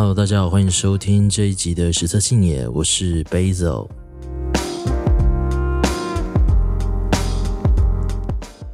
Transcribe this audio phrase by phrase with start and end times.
[0.00, 3.86] Hello，大家好，欢迎收听这一集的食色性也，我是 Basil。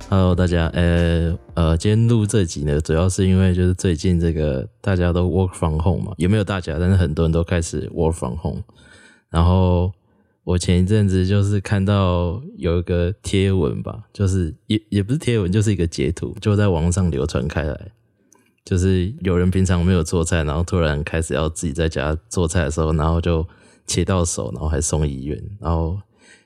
[0.09, 8.63] Hello，大家，呃呃，今天录这集呢，主要是因为就是最近这个大家都 work from home 嘛，也没有大家，但是很多人都开始 work from home。
[9.29, 9.91] 然后
[10.45, 17.91] 我前一阵子就是看到有一个贴文吧，就是也也不是贴文，就是一个截图，就在网上流传开来。
[18.67, 23.47] 就是有人平常没有做菜，然后突然开始要自己在家做菜的时候，然后就
[23.87, 25.97] 切到手，然后还送医院，然后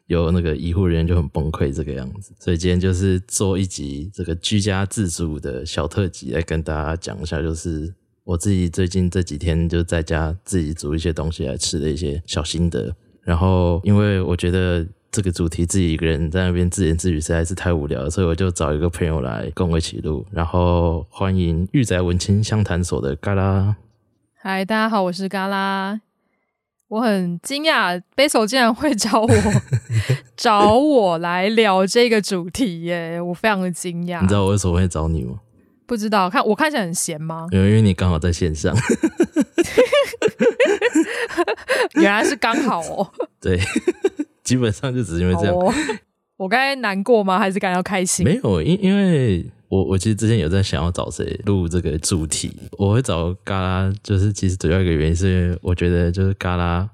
[0.07, 2.35] 有那个医护人员就很崩溃这个样子。
[2.39, 7.91] 所以今天就是做一集这个居家自助的小特辑，来跟大家讲一下，就是
[8.23, 12.95] 我自己最近这几天就在家自己煮一些东西来吃的一些小心得。
[13.23, 14.87] 然后因为我觉得。
[15.13, 20.25] 这个主题自己一个人在那边自言自语实在是太无聊了，所以我就找一个朋友来跟我一起录。
[20.31, 23.77] 然后欢迎御宅文青相谈所的嘎啦。
[24.37, 26.01] 嗨，大家好，我是嘎啦。
[26.87, 29.29] 我很惊讶，Basil 竟然会找我
[30.37, 34.21] 找我来聊这个主题耶，我非常的惊讶。
[34.21, 35.41] 你知道我为什么会找你吗？
[35.87, 37.49] 不知道，看我看起来很闲吗？
[37.51, 38.73] 因为你刚好在线上。
[41.95, 43.11] 原来是刚好哦。
[43.41, 43.59] 对。
[44.51, 45.55] 基本上就只是因为这样。
[45.55, 45.73] Oh,
[46.37, 47.39] 我该难过吗？
[47.39, 48.25] 还是感到开心？
[48.25, 56.91] 没有，因因为我我其实之前有在想要找谁录这个主题，我会找嘎拉，就是其实主要一个原因是因为我觉得就是嘎拉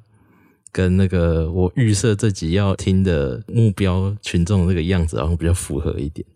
[0.70, 6.26] 跟那个我预设这集要听的目标群众那个样子，好像比较符合一点。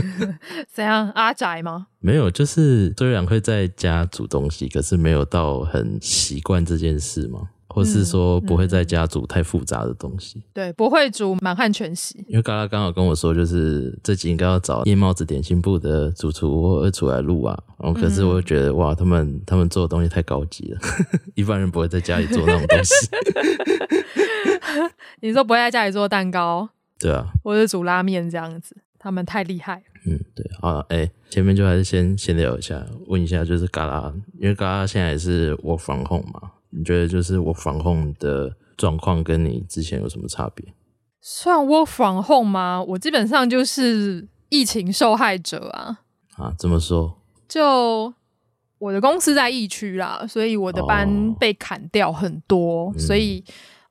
[0.72, 1.10] 怎样？
[1.10, 1.88] 阿宅吗？
[2.00, 7.50] 没有，就是虽然会在家煮东西，可是没有到很习惯这件事嘛。
[7.76, 12.24] 或是说不会在家煮太复杂的东西，对，不会煮满汉全席。
[12.26, 17.54] 因为嘎拉刚好跟我说，就是这集应该要找夜帽子点心部的主厨或二厨来录啊。
[17.78, 20.80] 然后可是我就觉得、嗯、哇，他们他们做的东西太高级了，
[21.34, 22.94] 一般人不会在家里做那种东西。
[25.20, 26.70] 你说不会在家里做蛋糕？
[26.98, 29.82] 对啊，或者煮拉面这样子，他们太厉害。
[30.06, 34.10] 嗯，对，好，哎、欸，前面就还是先先聊一下，问一下，就是嘎拉，
[34.40, 36.52] 因为嘎拉现在也是 work from home 嘛。
[36.76, 40.74] 你觉得就是 work from home 的状况跟你之前有什么差别？
[41.20, 42.82] 算 work from home 吗？
[42.82, 46.00] 我基本上就是疫情受害者啊！
[46.36, 47.18] 啊，怎么说？
[47.48, 48.12] 就
[48.78, 53.42] 我的公司在疫区啦，所以我的班被砍掉很多，哦、所以、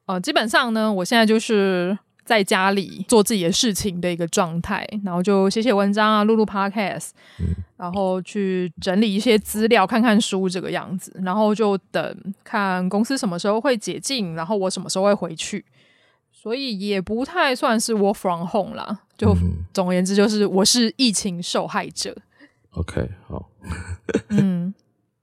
[0.06, 1.97] 嗯、呃，基本上呢，我现在就是。
[2.25, 15.64] 在家里做自己的事情的一个状态，然后就写写文章啊，录录 podcast，嗯，然后去整理一些资料，看看书这个样子，然后就等看公司什么时候会解禁，然后我什么时候会回去，
[16.31, 19.02] 所以也不太算是 work from home 啦。
[19.16, 22.18] 就、嗯、总而言之，就是我是疫情受害者。
[22.72, 23.52] OK，好，
[24.30, 24.74] 嗯，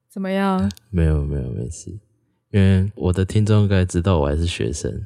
[0.09, 0.71] 怎么样？
[0.89, 1.91] 没有没有没事，
[2.53, 5.05] 因为我的听众应该知道我还是学生。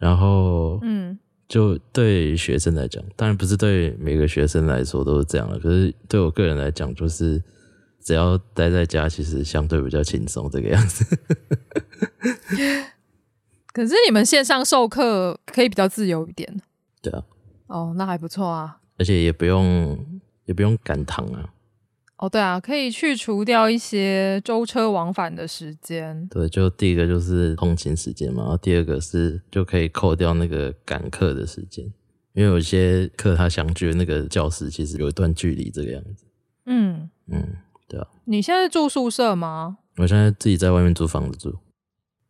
[0.00, 1.16] 然后，嗯，
[1.46, 5.58] 就对学生来讲，当然不是对每个学生来说都是这样的。
[5.58, 7.40] 可是对我个人来讲，就是
[8.00, 11.04] 只要待在家，其实相对比较轻松这个样子。
[13.72, 16.60] 可是你们线上授课可以比较自由一点。
[17.02, 17.22] 对啊。
[17.66, 18.78] 哦，那还不错啊。
[18.98, 19.98] 而且也不用
[20.46, 21.52] 也不用赶堂啊。
[22.20, 26.28] 哦，对啊，可以去除掉一些舟车往返的时间。
[26.28, 31.82] 对，就第一个就是通勤时间嘛，然后第二个是就可以扣掉那个赶课的时间，
[32.34, 36.26] 因为有些课他相距的那个教室其实有一段距离，这个样子。
[36.66, 37.56] 嗯嗯，
[37.88, 38.06] 对啊。
[38.26, 39.78] 你现在住宿舍吗？
[39.96, 41.58] 我现在自己在外面租房子住。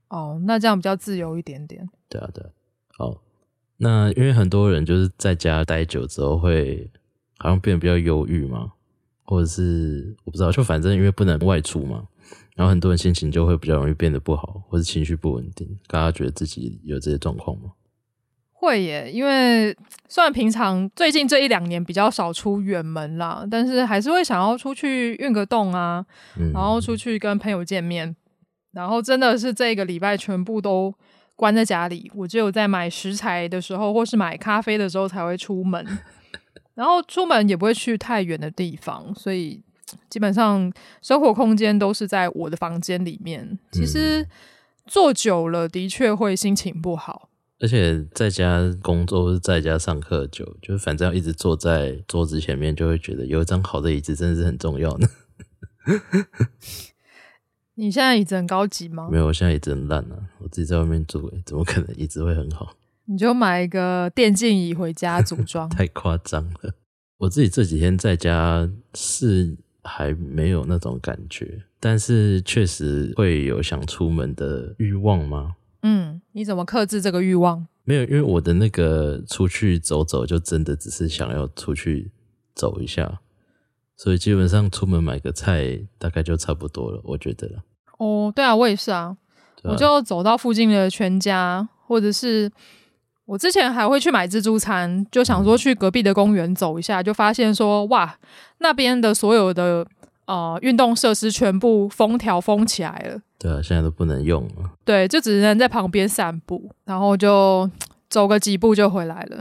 [0.09, 1.91] 哦，那这样比较自由一点点。
[2.09, 2.51] 对啊，对啊。
[2.97, 3.21] 好，
[3.79, 6.89] 那因为很多人就是在家待久之后会
[7.39, 8.75] 好像变得比较忧郁嘛。
[9.31, 12.03] 或者是我不知道，就反正因为不能外出嘛，
[12.57, 15.79] 然后很多人心情就会比较容易变得不好，或者情绪不稳定。
[15.87, 17.71] 大家觉得自己有这些状况吗？
[18.51, 19.75] 会耶，因为
[20.09, 26.05] 虽然平常最近这一两年比较少出远门啦，但是还是会想要出去运个动啊，
[26.53, 28.09] 然后出去跟朋友见面。
[28.09, 28.17] 嗯、
[28.73, 30.93] 然后真的是这个礼拜全部都
[31.37, 35.87] 关在家里，我只有在买食材的时候，或是买咖啡的时候才会出门。
[36.81, 39.63] 然后出门也不会去太远的地方，所以
[40.09, 40.73] 基本上
[41.03, 43.59] 生活空间都是在我的房间里面。
[43.71, 44.27] 其实
[44.87, 47.29] 坐久了的确会心情不好，
[47.59, 55.07] 而且在家工作或是在家上课久，就是反正要一直坐在桌子前面，就会觉得有一张好的椅子真的是很重要呢。
[57.75, 59.07] 你现在椅子很高级吗？
[59.13, 60.17] 没有，我现在椅子很烂啊！
[60.39, 62.75] 我自己在外面住，怎么可能椅子会很好？
[63.11, 66.73] 你就买一个电竞椅回家组 装，太夸张了。
[67.19, 75.57] 我自己这几天在家是还没有那种感觉，但是确实会有想出门的欲望吗？
[75.83, 77.67] 嗯，你怎么克制这个欲望？
[77.83, 82.13] 没有，因为我的那个出去走走，就真的只是想要出去
[82.55, 83.21] 走一下，
[83.97, 87.65] 所以基本上出门买个菜大概就差不多了，我觉得了。
[87.99, 89.17] 哦，对啊，我也是啊，
[89.65, 92.53] 啊我就走到附近的全家，或者是。
[93.31, 98.19] 我之前还会去买自助餐，就想说去隔壁的公园走一下，就发现说哇，
[98.59, 99.87] 那边的所有的
[100.27, 103.21] 呃运动设施全部封条封起来了。
[103.39, 104.73] 对啊，现在都不能用了。
[104.85, 107.71] 对，就只能在旁边散步，然后就
[108.09, 109.41] 走个几步就回来了。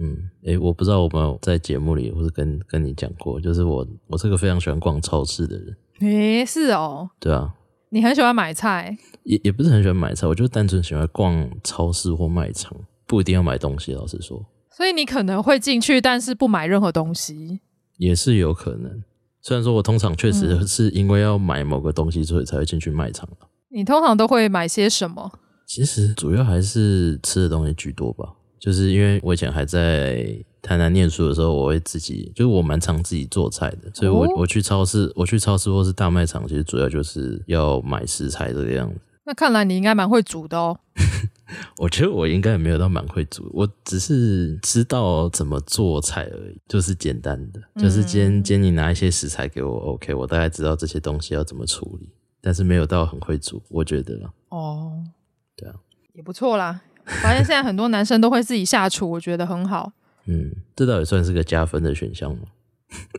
[0.00, 5.76] 嗯，诶，我不知道我们在节目里或是跟跟你讲过，就是我我是个非常喜欢逛超市的人。
[6.00, 7.08] 诶，是哦。
[7.20, 7.54] 对啊。
[7.90, 8.98] 你很喜欢买菜？
[9.22, 12.76] 也也不是很喜欢买菜，我就单纯喜欢逛超市或卖场。
[13.08, 14.44] 不一定要买东西，老实说。
[14.70, 17.58] 所以你可能会进去，但是不买任何东西，
[17.96, 19.02] 也是有可能。
[19.40, 23.28] 虽然说我通常确实是因为要买某个东西，所以才会进去卖场。
[23.70, 25.32] 你通常都会买些什么？
[25.66, 28.34] 其实主要还是吃的东西居多吧。
[28.60, 39.00] 就是因为我以前还在台南念书的时候，我会自己，就是我蛮常自己做菜的，所以我我去超市，我去超市或是大卖场，其实主要就是要买食材这个样子。
[39.24, 40.78] 那看来你应该蛮会煮的哦。
[41.78, 52.08] 我觉得我应该也没有到蛮会煮，我只是知道怎么做菜而已，就是简单的，就是今天今天你拿一些食材给我，OK，我大概知道这些东西要怎么处理，
[52.40, 54.30] 但是没有到很会煮，我觉得啦。
[54.50, 55.02] 哦，
[55.56, 55.74] 对啊，
[56.12, 56.82] 也不错啦。
[57.22, 59.92] 发现现在很多男生都会自己下厨，我觉得很好。
[60.26, 62.42] 嗯，这倒也算是个加分的选项吗？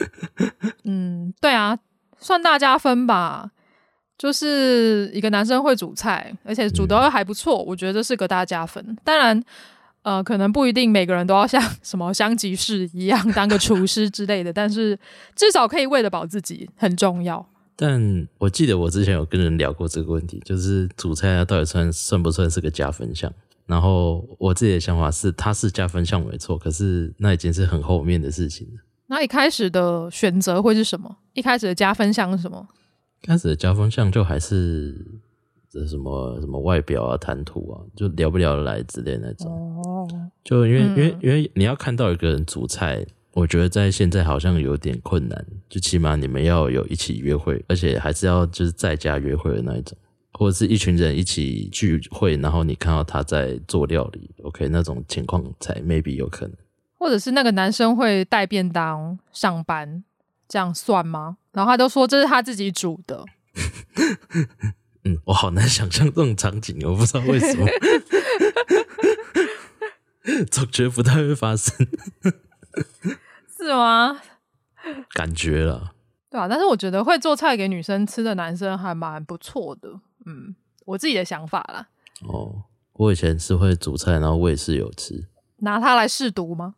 [0.85, 1.79] 嗯，对啊，
[2.19, 3.51] 算大加分吧。
[4.19, 8.95] 就是一个男生会煮菜，而且煮的还不错，嗯、我觉得这是个大加分。
[9.01, 9.41] 当然，
[10.01, 14.99] 呃，可能不一定每个人都要像 什么香吉士一样当个厨师之类的，但是
[15.35, 17.43] 至少可以喂得饱自己很重要。
[17.77, 23.31] 但我记得我之前有跟人聊过这个问题，就是煮菜它到底算算不算是个加分项？
[23.65, 28.81] 然后我自己的想法是，它是加分项没错，可是那已经是很后面的事情了。
[29.07, 31.15] 那一开始的选择会是什么？
[31.31, 32.67] 一开始的加分项是什么？
[33.21, 35.05] 开始的加分项就还是
[35.69, 39.51] 这什么什么外表啊、谈吐啊，就聊不聊得来之类的那种。
[39.51, 40.07] 哦，
[40.43, 45.45] 就因为、嗯、因为因为你要看到一个人煮菜，我觉得在现在好像有点困难。
[45.67, 49.97] 就起码你们要有一起约会，而且还是要就是在家约会的那一种，
[50.33, 56.55] 或者是一群人一起聚会，然后你看到他在做料理，OK，那种情况才 maybe 有可能。
[56.97, 60.03] 或者是那个男生会带便当上班。
[60.51, 61.37] 这样算吗？
[61.51, 63.23] 然后他都说这是他自己煮的。
[65.05, 67.65] 嗯，我好难想象这种场景，我不知道为什么，
[70.51, 71.75] 总觉得不太会发生。
[73.57, 74.21] 是吗？
[75.13, 75.93] 感觉了。
[76.29, 79.89] 对啊，但是我觉得会做菜给女生吃的男生还蛮不错的。
[80.25, 80.55] 嗯，
[80.85, 81.87] 我自己的想法啦。
[82.27, 82.63] 哦，
[82.93, 85.27] 我以前是会煮菜，然后我也是有吃。
[85.57, 86.75] 拿它来试毒吗？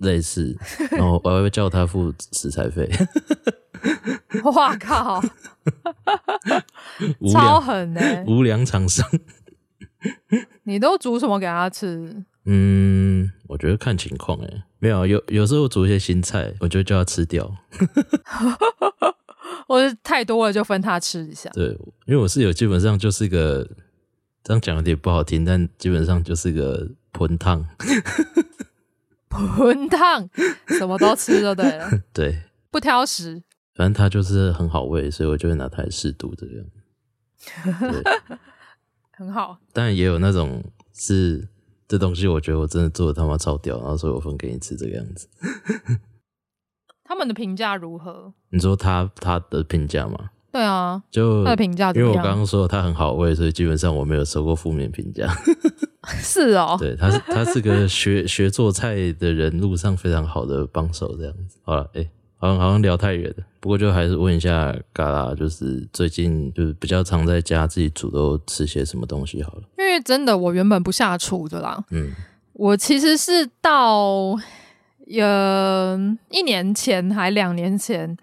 [0.00, 0.56] 类似，
[0.92, 2.88] 然后我还会叫他付食材费。
[4.54, 5.22] 哇靠！
[7.32, 9.06] 超狠呢、欸，无良厂商。
[10.64, 12.24] 你都煮什么给他吃？
[12.44, 17.52] 嗯，我觉得看情况哎，没有有有时候煮一些新菜，我就叫他吃掉。
[19.66, 21.50] 我是太多了就分他吃一下。
[21.50, 21.66] 对，
[22.06, 23.68] 因为我室友基本上就是个，
[24.44, 27.66] 这样讲有点不好听，但基本上就是个盆烫。
[29.28, 30.30] 盆烫，
[30.78, 31.90] 什么都吃就对了。
[32.12, 33.42] 对，不挑食。
[33.76, 36.64] 反正它就是很好喂，所以我就会拿它来试毒这个样。
[37.92, 38.02] 对，
[39.12, 39.58] 很好。
[39.72, 40.64] 当然也有那种
[40.94, 41.46] 是
[41.86, 45.28] 这东西，我觉得我真的做的他妈超屌，然后所以我分给你吃这个样子。
[47.04, 48.32] 他们的评价如何？
[48.50, 50.30] 你说他他的评价吗？
[50.50, 55.30] 对啊，就他的评价，因为我刚刚说他很好喂，所以基本上我没有收过负面评价。
[56.18, 61.58] 是哦，对，他是他是个学学做菜的人，路上非常好的帮手，这样子。
[61.62, 69.62] 好了，哎、欸，好像好像聊太远了，不过就还是问一下嘎啦，就是最近就是比较常在家自己煮都吃些什么东西好了。
[69.78, 71.82] 因为真的，我原本不下厨的啦。
[71.90, 72.12] 嗯，
[72.52, 74.36] 我其实是到
[75.18, 75.98] 呃
[76.30, 78.16] 一年前还两年前，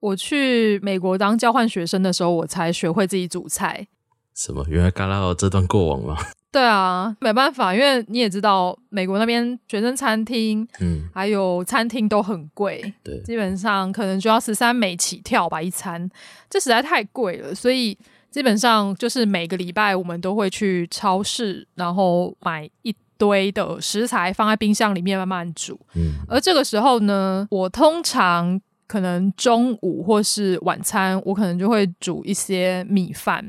[0.00, 3.86] 我去美国当交换学生的时候，我才学会自己煮菜。
[4.34, 4.66] 什么？
[4.68, 6.18] 原来嘎啦有这段过往吗？
[6.54, 16.08] 对啊，没办法，因为你也知道，美国那边学生餐厅，嗯，还有餐厅都很贵，对，基本上可能就要十三美起跳吧一餐，
[16.48, 17.98] 这实在太贵了，所以
[18.30, 33.44] 基本上就是每个礼拜我们都会去超市，然后买一堆的食材放在冰箱里面慢慢煮，嗯，而这个时候呢，我通常可能中午或是晚餐，我可能就会煮一些米饭，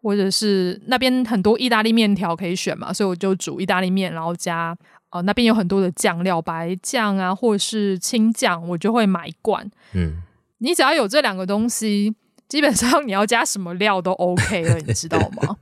[0.00, 4.76] 或者是那边很多意大利面条可以选嘛，所以我就煮意大利面，然后加
[5.10, 9.68] 呃那边有很多的酱料，白酱啊，或者是青酱，我就会买一罐。
[9.94, 10.22] 嗯，
[10.58, 12.14] 你只要有这两个东西，
[12.48, 15.56] 基本上你要加什么料都 OK 了，你知道吗？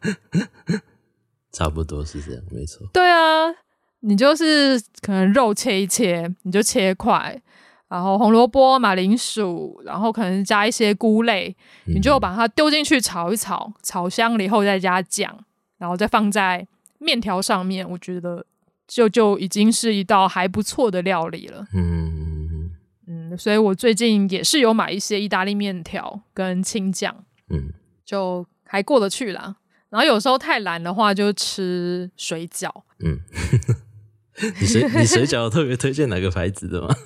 [1.52, 2.86] 差不多是这样，没错。
[2.92, 3.54] 对啊，
[4.00, 7.40] 你就是可能肉切一切，你就切块。
[7.88, 11.54] 然后红萝卜、马铃薯，然后可能加一些菇类，
[11.86, 15.32] 嗯、你就把它丢进去炒一炒，炒香了以后再加酱，
[15.78, 16.66] 然后再放在
[16.98, 18.44] 面条上面，我觉得
[18.88, 21.64] 就就已经是一道还不错的料理了。
[21.72, 22.70] 嗯
[23.06, 27.72] 嗯，所以我最近也是有买一些意大利面条跟青酱，嗯，
[28.04, 29.54] 就还过得去啦。
[29.88, 32.68] 然后有时候太懒的话，就吃水饺。
[32.98, 33.20] 嗯，
[34.60, 36.88] 你水你水饺特别推荐哪个牌子的吗？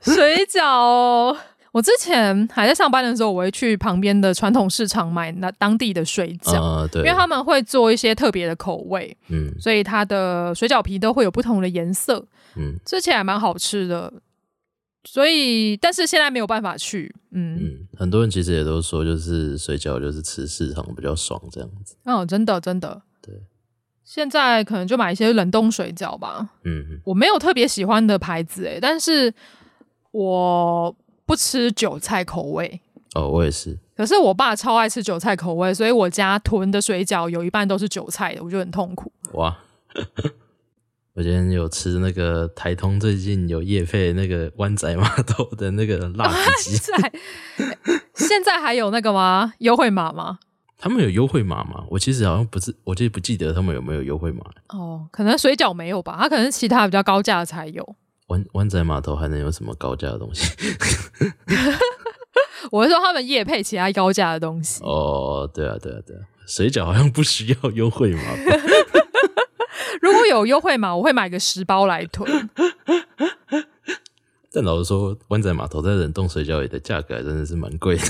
[0.14, 1.36] 水饺，
[1.72, 12.26] 我之前还在上班的时候，我会去旁边的传统市场买那当地的水饺，呃、对，因为他们会做一些特别的口味，嗯，所以它的水饺皮都会有不同的颜色，
[12.56, 14.12] 嗯，吃起来蛮好吃的。
[15.04, 21.94] 所以，但是现在没有办法去，嗯嗯，很多人其实也都说，就是水饺就是吃市场比较爽这样子。
[22.04, 23.34] 哦，真的真的，对。
[24.04, 29.32] 现在可能就买一些冷冻水饺吧，嗯，我没有特别喜欢的牌子诶，但是。
[30.10, 30.96] 我
[31.26, 32.80] 不吃韭菜口味
[33.14, 33.78] 哦，我也是。
[33.96, 39.10] 可是我爸超爱吃韭菜口味，所以我家囤的水饺有一半都是韭菜的，我就很痛苦。
[39.32, 39.58] 哇！
[41.14, 46.76] 我今天有吃那个台通最近有夜配那个湾仔码头的那个辣子鸡。
[46.92, 47.12] 在
[48.14, 49.52] 现在还有那个吗？
[49.58, 50.38] 优惠码吗？
[50.78, 51.84] 他们有优惠码吗？
[51.90, 54.44] 我其实好像不是，我记得不记得他们有没有优惠码。
[54.68, 56.16] 哦，可能水饺没有吧？
[56.20, 57.96] 他可能其他比较高价的才有。
[58.28, 60.50] 湾湾仔码头还能有什么高价的东西？
[62.70, 64.82] 我是说他们夜配其他高价的东西。
[64.82, 68.22] 哦，对啊，对啊，对啊，水饺好像不需要优惠码。
[70.02, 72.30] 如果有优惠码，我会买个十包来囤。
[74.52, 78.02] 但老实说，湾仔码头在冷冻水饺里的价格真的是蛮贵的。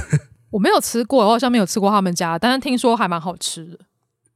[0.51, 3.79] 我没有吃过，我好像没有吃过他们家，但是听说还蛮好吃的。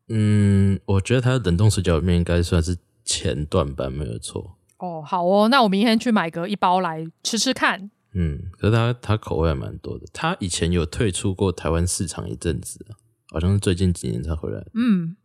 [0.08, 4.56] 嗯，我觉得它的冷冻水饺里面应该算是前段班，没有错。
[4.82, 7.88] 哦，好哦，那我明天去买个一包来吃吃看。
[8.14, 10.04] 嗯，可是它它口味还蛮多的。
[10.12, 12.98] 它以前有退出过台湾市场一阵子啊，
[13.30, 14.60] 好像是最近几年才回来。
[14.74, 15.16] 嗯，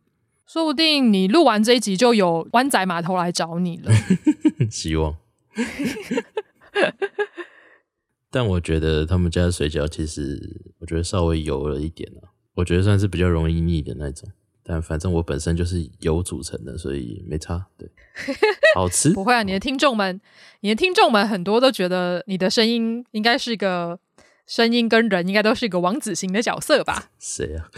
[0.46, 3.90] 说不定你录完这一集就有湾仔码头来找你了。
[4.70, 5.16] 希望。
[8.30, 14.30] 但我觉得他们家的水饺其实，我觉得稍微油了一点啊，我觉得算是比较容易腻的那种。
[14.70, 17.64] 但反正我本身就是油组成的，所以没差。
[17.78, 17.88] 对，
[18.76, 19.08] 好吃。
[19.14, 20.20] 不会啊，你的听众们，
[20.60, 23.98] 你的听众们很多都觉得你的声音应该是一个
[24.46, 27.08] 声音跟人应该都是一个王子型的角色吧？
[27.18, 27.64] 谁啊？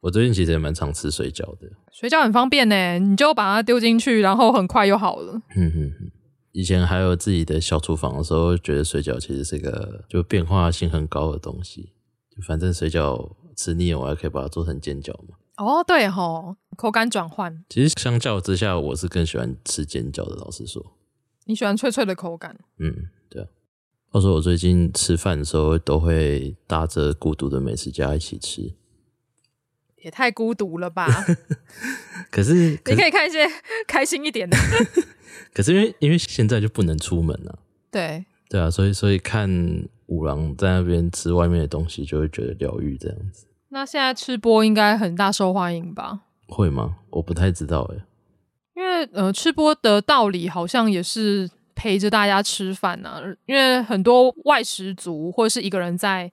[0.00, 1.70] 我最近其实也蛮常吃水饺的。
[1.92, 5.40] 水饺很方便呢，你就把它丢进去，然后很快又好了。
[5.54, 6.10] 嗯哼哼。
[6.50, 11.92] 以前还有自己的小厨房的时候，觉得水饺其实是一个就变化性很高的东西。
[12.34, 13.30] 就反正水饺。
[13.54, 15.36] 吃腻了，我还可以把它做成煎饺嘛？
[15.56, 17.64] 哦，对吼，口感转换。
[17.68, 20.34] 其实相较之下，我是更喜欢吃煎饺的。
[20.36, 20.96] 老实说，
[21.44, 22.58] 你喜欢脆脆的口感？
[22.78, 23.46] 嗯，对啊。
[24.08, 28.74] 话说我最近吃饭的时候，都会搭着孤独的美食家一起吃，
[30.02, 31.06] 也太孤独了吧？
[32.30, 33.46] 可是，可是你可以看一些
[33.86, 34.56] 开心一点的。
[35.54, 37.60] 可是因为因为现在就不能出门了，
[37.92, 39.88] 对对啊，所以所以看。
[40.06, 43.46] 五郎在那边吃外面的东西，就会觉得疗愈这样子。
[43.70, 46.20] 那现在吃播应该很大受欢迎吧？
[46.46, 46.96] 会吗？
[47.10, 48.04] 我不太知道哎。
[48.76, 53.22] 因为呃，吃播的道理好像也是陪着大家吃饭呐、啊。
[53.46, 56.30] 因为很多外食族或者是一个人在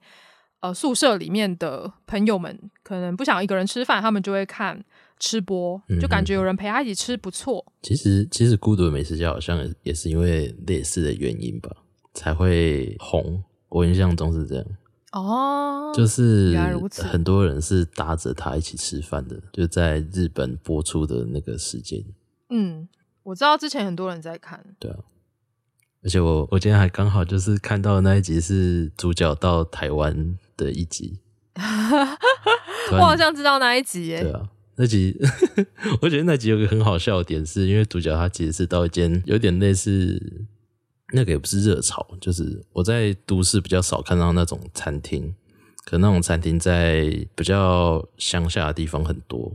[0.60, 4.84] 呃宿舍里面的朋友们，可能不想一个人吃饭，他们就会看
[5.18, 7.64] 吃播，就感觉有人陪他一起吃不错。
[7.66, 11.70] 嗯、其实，其实孤独的美食家好像也是因为类似的原因吧，
[12.12, 13.42] 才会红。
[13.72, 14.64] 我印象中是这样
[15.12, 16.56] 哦，就是
[17.02, 22.02] 很多人是搭着他一起吃饭的，就在日本播出的那个时间。
[22.50, 22.88] 嗯，
[23.22, 24.64] 我知道之前很多人在看。
[24.78, 24.98] 对啊，
[26.02, 31.18] 而且我我今天还刚好就是看到那一集是主角到台湾的一集，
[32.92, 34.22] 我好像知道那一集耶。
[34.22, 35.18] 对啊，那集
[36.00, 40.46] 我觉得那集有个很好笑的点，是因为主角他其实是到一间有点类似。
[41.12, 45.34] 那个也不是热炒，就是我在都市比较少看到那种餐厅，
[45.84, 47.04] 可那种餐厅在
[47.34, 49.52] 比较乡下的地方很多，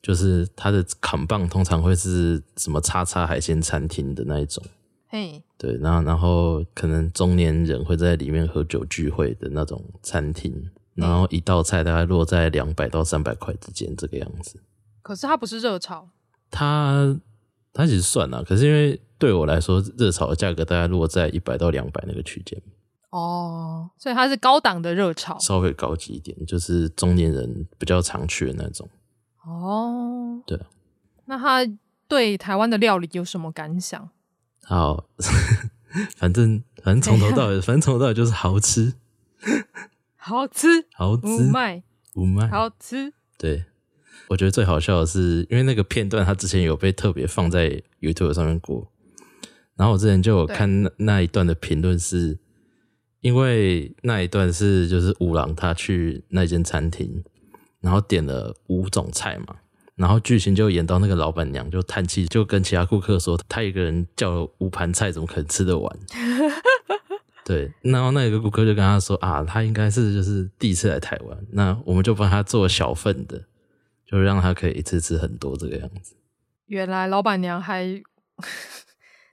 [0.00, 4.64] 就是它的扛棒通常会是什么叉叉海鲜餐厅的那一种，
[5.08, 14.60] 嘿，对，然后然后可能中年人会在里面喝酒聚会的那种餐厅，然后一道菜大概落在两百到三百块之间这个样子。
[15.02, 16.08] 可是它不是热炒，
[16.50, 17.18] 它
[17.72, 22.60] 它其实算了，可是因为对我来说，热炒的价格大概落在一百到两百那个区间。
[23.10, 28.88] 哦，所以它是高档的热炒，稍微高级一点，就是中年人比较常去的那种。
[29.44, 30.66] 哦，对啊。
[31.26, 31.60] 那他
[32.08, 34.08] 对台湾的料理有什么感想？
[34.64, 35.06] 好，
[36.16, 38.94] 反正反正从头到尾，反正从头到尾就是好吃，
[40.16, 41.82] 好吃，好吃，五卖，
[42.14, 43.12] 五卖，好吃。
[43.36, 43.64] 对，
[44.28, 48.90] 我觉得最好笑的是，因为那个片段他之前有被特别放在 YouTube 上面过，
[49.80, 52.38] 然后我之前就有看那那一段的评论是。
[53.22, 57.22] 因为那一段是就是五郎他去那间餐厅，
[57.82, 59.56] 然后点了五种菜嘛，
[59.94, 65.98] 然后剧情就演到那个老板娘就叹气，就跟其他顾客说，他一个人叫了五盘菜，怎么可能吃得完？
[67.44, 73.44] 对，然后那个顾客就跟他说啊，他应该是就是第一次来台湾，那我们就帮他做小份的，
[74.06, 76.14] 就让他可以一次吃很多这个样子。
[76.68, 78.02] 原来老板娘还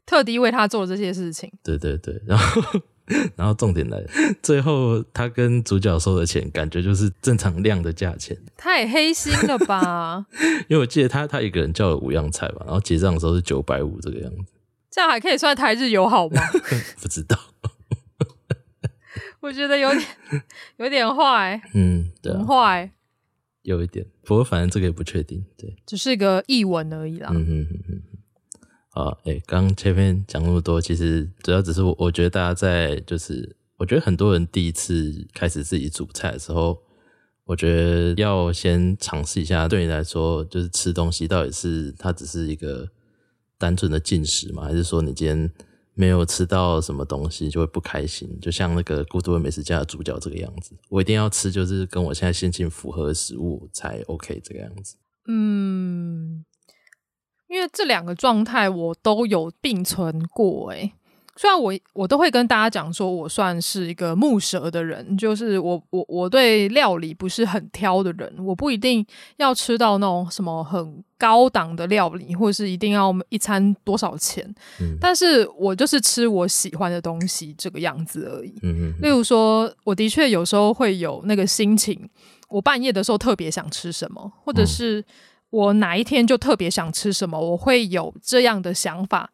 [0.07, 1.51] 特地为他做这些事情。
[1.63, 2.61] 对对对，然后。
[3.37, 4.09] 然后重点来了，
[4.43, 8.37] 最后他跟主角收的钱，感觉就是正常量的价钱。
[8.57, 10.25] 太黑心了吧？
[10.67, 14.51] 因为我记得他他一个人叫了五样菜吧，然后结账的时候是九百五这个样子。
[14.91, 16.41] 这样还可以算台日友好吗？
[17.01, 17.39] 不知道。
[19.39, 20.05] 我觉得有点
[20.75, 21.61] 有点坏。
[21.75, 22.91] 嗯，对啊，很坏。
[23.61, 27.29] 有一点，不过反正这个也不确定，对，只是一个译文而已啦。
[27.31, 28.01] 嗯哼哼哼。
[28.97, 36.81] 啊，哎、欸，刚前面讲那么多，其实主要只是我，我觉得大家在就是，我觉得很多人第一次开始自己煮菜的时候，
[37.45, 39.67] 我觉得要先尝试一下。
[39.67, 42.89] 对你来说，就是吃东西到底是它只是一个
[43.59, 44.63] 单纯的进食吗？
[44.63, 45.51] 还是说你今天
[45.93, 48.27] 没有吃到什么东西就会不开心？
[48.41, 54.95] 就像那个《孤独的美食家》的主角这个样子，我一定要吃，就是跟我现在心情符合的食物才 OK 这个样子。
[55.27, 56.43] 嗯。
[57.47, 60.91] 因为这两个状态我都有并存过，诶，
[61.35, 69.05] 虽然我我都会跟大家讲说，我算是一个木蛇的人，就是我我我对料理不是很挑的人，我不一定
[69.37, 74.43] 要吃到那种什么很高档的料理，或者是一定要一餐多少钱，
[74.81, 78.53] 嗯，但是我就是吃我喜欢的东西这个样子而已。
[78.63, 82.09] 嗯嗯，例如说，我的确有时候会有那个心情，
[82.49, 85.05] 我半夜的时候特别想吃什么，或者是。
[85.49, 89.31] 我哪一天就特别想吃什么，我会有这样的想法，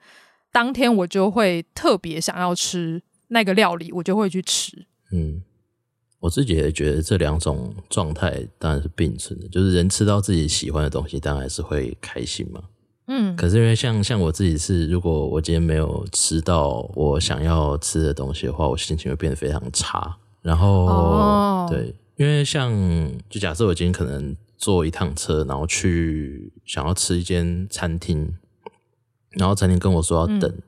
[0.51, 4.85] 当天我就会特别想要吃那个料理，我就会去吃。
[5.11, 5.41] 嗯，
[6.19, 12.61] 我自己也觉得这两种状态当然是并存的，就是人吃到自己喜欢的东西，当然是会开心嘛。
[13.07, 20.15] 嗯，可是因为像像我自己是，如果我今天没有吃到我想要吃的东西的话，我心情会变得非常差。
[20.43, 22.71] 然后，哦，对，因为像
[23.27, 24.37] 就假设我今天可能。
[24.63, 28.33] 坐一趟车，然后去想要吃一间餐厅，
[29.31, 30.63] 然后餐厅跟我说要等，嗯、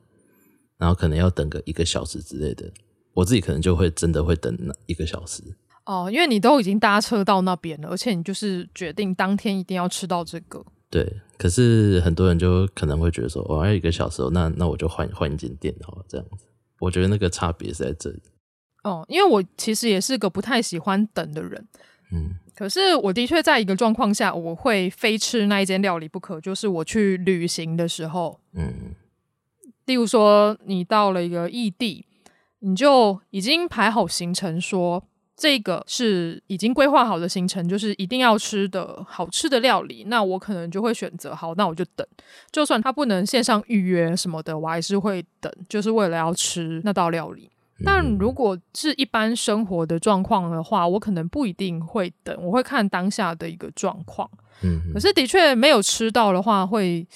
[0.76, 2.70] 然后可能要等个一个小时之类的，
[3.14, 5.42] 我自己可能就会真的会等那一个小时。
[5.86, 10.62] 哦，因为你都已经搭车到那边了，而且你就是决定当天一定要吃到这个。
[10.90, 16.44] 对，可是很多人就可能会觉得说，我、哦、要一个小时，那那我就换换一间店好了，这样子。
[16.80, 18.20] 我觉得那个差别是在这里。
[18.84, 21.66] 哦，因为我其实也是个不太喜欢等的人。
[22.12, 22.36] 嗯。
[22.54, 28.94] 可是我的确在一个状况下，我会非吃那一间料理不可，就是我去旅行的时候，嗯，
[29.84, 32.06] 例如说你到了一个异地，
[32.60, 35.04] 你就已经排好行程说，说
[35.36, 42.06] 这个是已经规划好的行程，就是一定要吃的好吃的料理，那我可能就会选择好，那我就等，
[42.50, 47.50] 就算他不能线上预约什么的，我还是会等，就是为了要吃那道料理。
[47.84, 54.30] 但如果是一般生活的状况的话，我可能不一定会等，我会看当下的一个状况。
[54.62, 57.06] 嗯，可是的确没有吃到的话会，会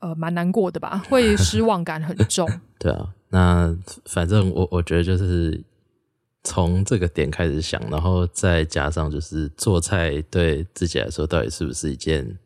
[0.00, 2.46] 呃蛮难过的吧，会失望感很重。
[2.78, 5.64] 对啊，那反正我我觉得就是
[6.44, 12.38] 从这个点开始想，然后再加上就是做菜对自己来说到底是不是一件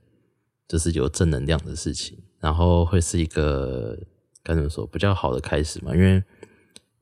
[0.69, 3.99] 就是有正能量的事情，然后会是一个
[4.45, 6.23] 该怎么说比较好的开始嘛，因为。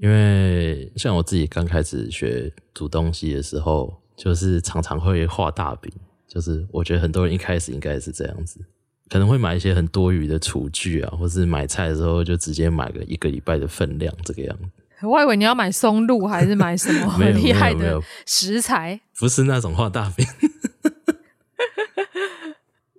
[0.04, 5.90] 因为像我自己刚开始学煮东西的时候，就是常常会画大饼。
[6.28, 8.60] 就是我觉得很多人一开始应该是这样子，
[9.08, 15.06] 可能会买一些很多余的厨具啊，或是买菜的时候就直接买个一个礼拜的分量这个样子。
[15.06, 19.00] 我以为你要买松露，还是买什么 很厉害的食材？
[19.18, 20.26] 不是那种画大饼。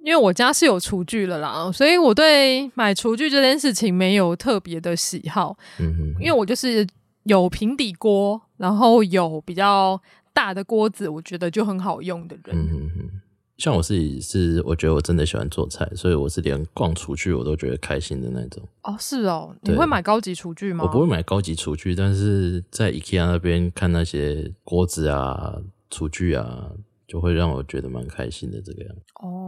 [0.06, 5.58] 因为我家是有厨具了啦，所以我对买厨具这件事情没有特别的喜好。
[5.80, 6.86] 嗯哼，因为我就是
[7.24, 10.00] 有平底锅，然后有比较
[10.32, 12.56] 大的锅子，我觉得就很好用的人。
[12.56, 13.22] 嗯哼哼，
[13.58, 18.62] 像我自己是，我觉得我真的喜欢做菜，所以我是连逛厨具我都觉得开心的那种。
[18.84, 20.86] 哦，是哦，你会买高级厨具吗？
[20.86, 25.56] 我不会买高级厨具，但是在 IKEA 那边看那些锅子啊、
[25.90, 26.70] 厨具啊，
[27.08, 29.02] 就会让我觉得蛮开心的这个样子。
[29.24, 29.42] 哦。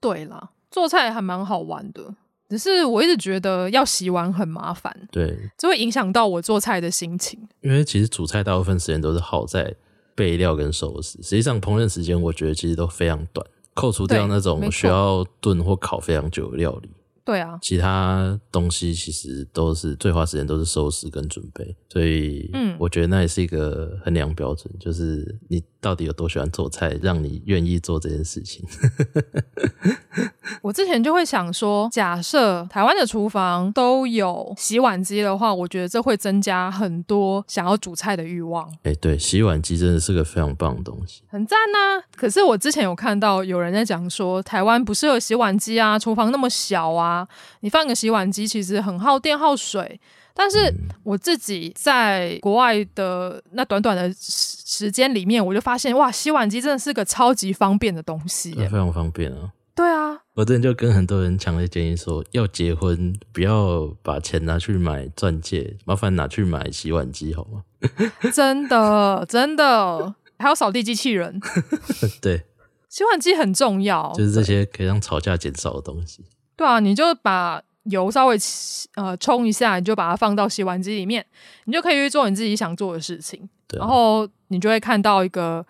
[0.00, 2.14] 对啦，做菜还蛮好玩的，
[2.48, 7.48] 只是我一直觉得要洗碗很麻烦，对，这会影响到我做菜的心情。
[7.60, 9.74] 因为其实煮菜大部分时间都是耗在
[10.14, 16.90] 备料跟收拾，实际上烹饪时间我觉得其实都非常短，扣除掉那种需要炖或烤非常久的料理。
[17.30, 28.66] 对啊，其他东西其实都是最花时间，都是收拾跟准备，所以嗯，我觉得那也是一个衡量标准，就是你到底有多喜欢做菜，让你愿意做这件事情。
[30.60, 38.68] 我之前就会想说，假设台湾的厨房都有洗碗机的话，我觉得这会增加很多想要煮菜的欲望。
[38.82, 42.02] 哎，对，洗碗机真的是个非常棒的东西，很赞啊！
[42.16, 47.19] 可是我之前有看到有人在讲说，台湾不适合洗碗机啊，厨房那么小啊，
[47.60, 50.00] 你放个洗碗机其实很耗电耗水。
[50.32, 59.52] 但是我自己在国外的那短短的时间里面，我就发现哇，洗碗机真的是个超级方便的东西，非常方便啊。
[59.74, 67.64] 对啊，我之前就跟很多人强烈建议说，要结婚不要把钱拿去买钻戒，麻烦拿去买洗碗机好吗？
[68.32, 71.40] 真的真的，还有扫地机器人。
[72.22, 72.44] 对，
[72.88, 76.24] 洗碗机很重要，就是这些可以让吵架减少的东西。
[76.60, 78.36] 对啊，你就把油稍微
[78.96, 81.24] 呃冲一下，你就把它放到洗碗机里面，
[81.64, 83.48] 你就可以去做你自己想做的事情。
[83.72, 85.64] 然后你就会看到一个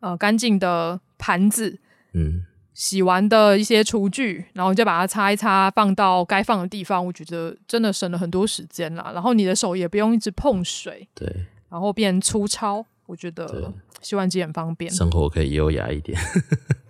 [0.00, 1.78] 呃干净的盘子，
[2.14, 2.42] 嗯。
[2.74, 7.06] 洗完的一些厨具，然后你就把它擦一擦，放到该放的地方。
[7.06, 9.12] 我觉得真的省了很多时间啦。
[9.14, 11.32] 然后你的手也不用一直碰水，对，
[11.68, 12.84] 然后变粗糙。
[13.06, 16.18] 我觉得洗碗机很方便，生活可以优雅一点。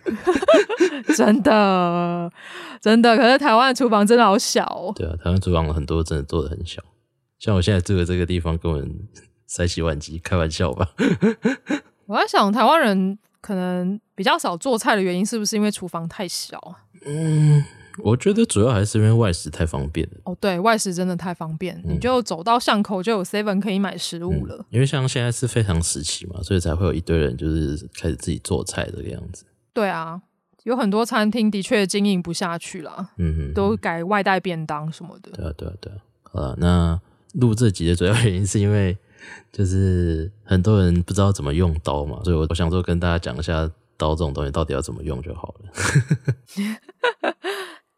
[1.15, 2.31] 真的，
[2.81, 3.17] 真的。
[3.17, 4.93] 可是台湾的厨房真的好小哦。
[4.95, 6.81] 对啊，台湾厨房很多真的做的很小，
[7.39, 8.95] 像我现在住的这个地方，根本
[9.47, 10.89] 塞洗碗机，开玩笑吧？
[12.07, 13.17] 我在想，台湾人。
[13.41, 16.81] 可能比较少做菜的原因，是不是因为厨房太小啊？
[17.05, 17.63] 嗯，
[17.99, 20.13] 我觉得主要还是因为外食太方便了。
[20.23, 24.55] 哦，对，外食真的太方便，嗯、你就走到巷口就有 Seven 可以买食物了。
[24.57, 29.45] 嗯、因为像现在是非常时期嘛，所以才会有一堆人就是开始自己做菜这个样子。
[29.75, 30.19] 对啊，
[30.63, 35.29] 有很多餐厅的确经营不下去了，嗯哼，都改外带便当什么的。
[35.31, 35.97] 对啊，对啊，对啊。
[36.23, 36.99] 好了，那
[37.33, 38.97] 录这集的主要原因是因为。
[39.51, 47.33] 就是很多人不知道怎么用刀嘛，所以我想说跟大家讲一下刀这种东西到底要怎么用就好了。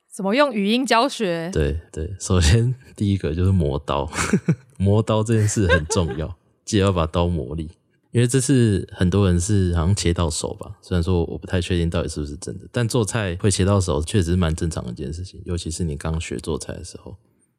[0.09, 1.49] 怎么用语音教学？
[1.51, 4.09] 对对，首先第一个就是磨刀，
[4.79, 7.71] 磨刀这件事很重要，记得要把刀磨利，
[8.11, 17.15] 因为这次很多人是好像切到手吧，虽然说我不太确定到底是不是真的，但做菜会切到手确实是蛮正常的一件事情，尤其是你刚学做菜的时候。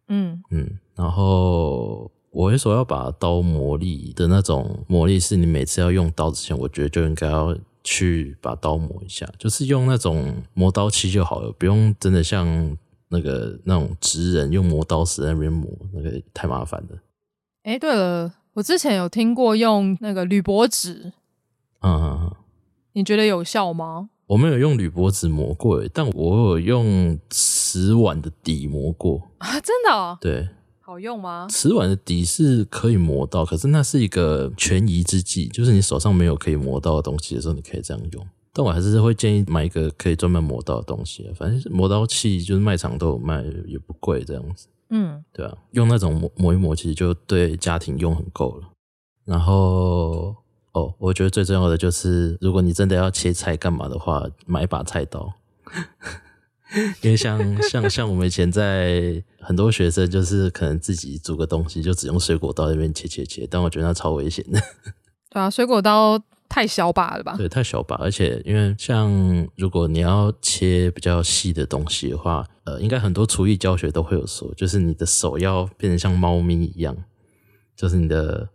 [0.08, 2.10] 嗯嗯，然后。
[2.30, 12.46] 我会说要把刀磨利的那种磨利，是你每次要用刀之前，我觉得就应该要去把刀磨一下，就是用那种磨刀器就好了，不用真的像
[13.08, 16.98] 那个那种职人用磨刀石在那边磨，那个太麻烦了。
[17.62, 21.12] 哎、欸，对了，我之前有听过用那个铝箔纸，
[21.80, 22.36] 嗯嗯嗯，
[22.94, 24.10] 你觉得有效吗？
[24.26, 30.18] 我没有用铝箔纸磨过，但我有用瓷碗的底磨过啊，真的、哦？
[30.20, 30.48] 对。
[30.80, 31.46] 好用吗？
[31.48, 38.26] 瓷碗的底是可以磨到，可是那是一个权宜之计，就是你手上没有可以磨到的东西的时候，你可以这样用。
[38.52, 44.66] 但我还是会建议买一个可以专门磨刀的东西，反正磨刀器就是卖场都有卖，也不贵，这样子。
[44.90, 48.68] 嗯，对啊，用那种磨磨一磨，其实就对家庭用很够了。
[49.24, 50.34] 然后
[50.72, 55.32] 哦，我觉得最重要的就是，如果你真的要切菜干嘛的话，买一把菜刀。
[57.02, 64.60] 因为像像像我们以前在很多学生就是可能自己煮个东西就只用水果刀在那边切切切，但我觉得那超危险的。
[65.30, 67.34] 对啊，水果刀太小把了吧？
[67.38, 69.10] 对，太小把，而且因为像
[69.56, 76.94] 如果你要切比较细的东西的话，呃，应该很多厨艺教学都会有说，就是你的手要变成像猫咪一样，
[77.74, 78.46] 就是你的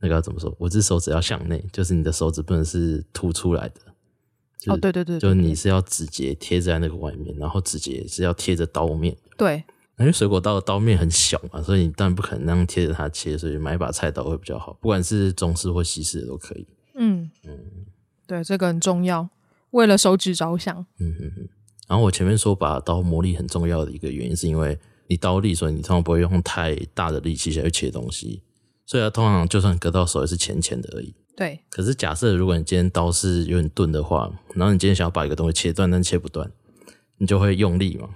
[0.00, 0.52] 那个要怎么说？
[0.58, 3.80] 五只手指要向内，就是你的手指不能是凸出来的。
[4.66, 9.16] 哦，对对对，就是你是要指节贴在那个外面，然后指节是要贴着刀面。
[9.36, 9.62] 对，
[9.98, 16.66] 因为水果刀的刀面很小嘛，所以你当然不可能那样贴着它切，所以买一把菜刀会比较好，不管是中式或西式的都可以。
[16.94, 17.58] 嗯嗯，
[18.26, 19.28] 对，这个很重要，
[19.70, 20.76] 为了手指着想。
[20.98, 21.48] 嗯嗯嗯。
[21.92, 24.78] 然后我前面说把刀磨利很重要的一个原因，是因为
[25.08, 28.40] 你刀利，所以你通常不会用太大的力气下去切东西，
[28.86, 31.12] 所以它通常就算割到手也是浅浅的而已。
[31.36, 31.60] 对。
[31.68, 36.50] 可是假设如果你今天刀是有点钝的话，然后你今天想要把一个东西切断，但切不断，
[37.18, 38.08] 你就会用力嘛。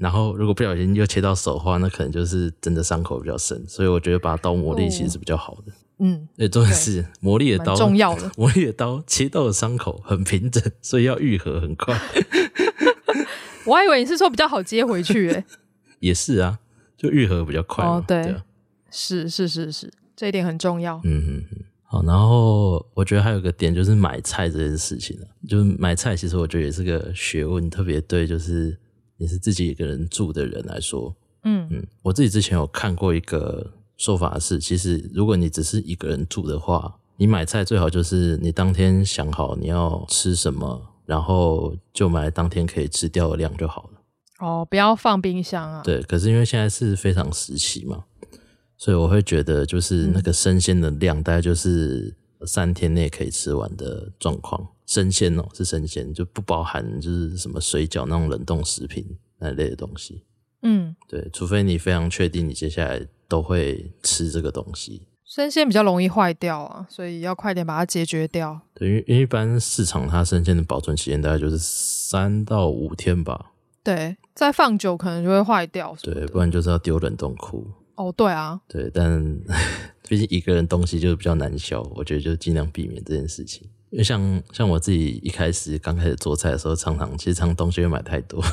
[0.00, 3.64] 然后如果不小心又切到手的话，那可能就是真的伤口比较深。
[3.68, 5.70] 所以我觉得把刀磨利其实是比较好的。
[5.70, 6.28] 哦、嗯。
[6.36, 11.96] 对，重点是磨利的刀重要的， 磨利的刀切到的伤口很平整，所以要愈合很快。
[13.64, 15.44] 我还以为你是说比较好接回去诶、欸，
[16.00, 16.58] 也是啊，
[16.96, 18.44] 就愈合比较快哦，对，對啊、
[18.90, 21.00] 是是是是，这一点很重要。
[21.04, 21.58] 嗯嗯嗯。
[21.84, 28.76] 好，然后我觉得还有一个点就是买菜这件事情啊，就是买菜其实我觉得也是个学问，特别对就是
[29.18, 40.91] 你是自己一个人住的人来说，嗯嗯，我自己之前有看过一个说法是，其实如果你只是一个人住的话，你买菜最好就是你当天想好你要吃什么。
[41.12, 44.00] 然后就买当天可以吃掉的量就好了。
[44.38, 45.82] 哦，不要放冰箱啊。
[45.84, 48.04] 对，可是因为现在是非常时期嘛，
[48.78, 54.66] 所以我会觉得就是那个生鲜的量大概就是三天内可以吃完的状况。
[54.86, 59.04] 生鲜哦，是生鲜，就不包含就是什么水饺那种冷冻食品
[59.38, 60.24] 那类的东西。
[60.62, 65.02] 嗯，对，除非你非常确定你接下来都会吃这个东西。
[65.34, 68.60] 生鲜比较容易坏掉啊，所以要快点把它解决掉。
[68.74, 73.52] 对，因为一般市场它生鲜的保存期间大概就是三到五天吧。
[73.82, 75.96] 对，再放久可能就会坏掉。
[76.02, 77.66] 对，不然就是要丢冷冻库。
[77.94, 78.60] 哦，对啊。
[78.68, 79.40] 对，但
[80.06, 83.66] 毕竟一个人东西就是比较难消，我觉得就尽量避免这件事情。
[83.88, 88.44] 因为像像我自己一开始刚开始做菜的时候，常常其实常常东西会买太多。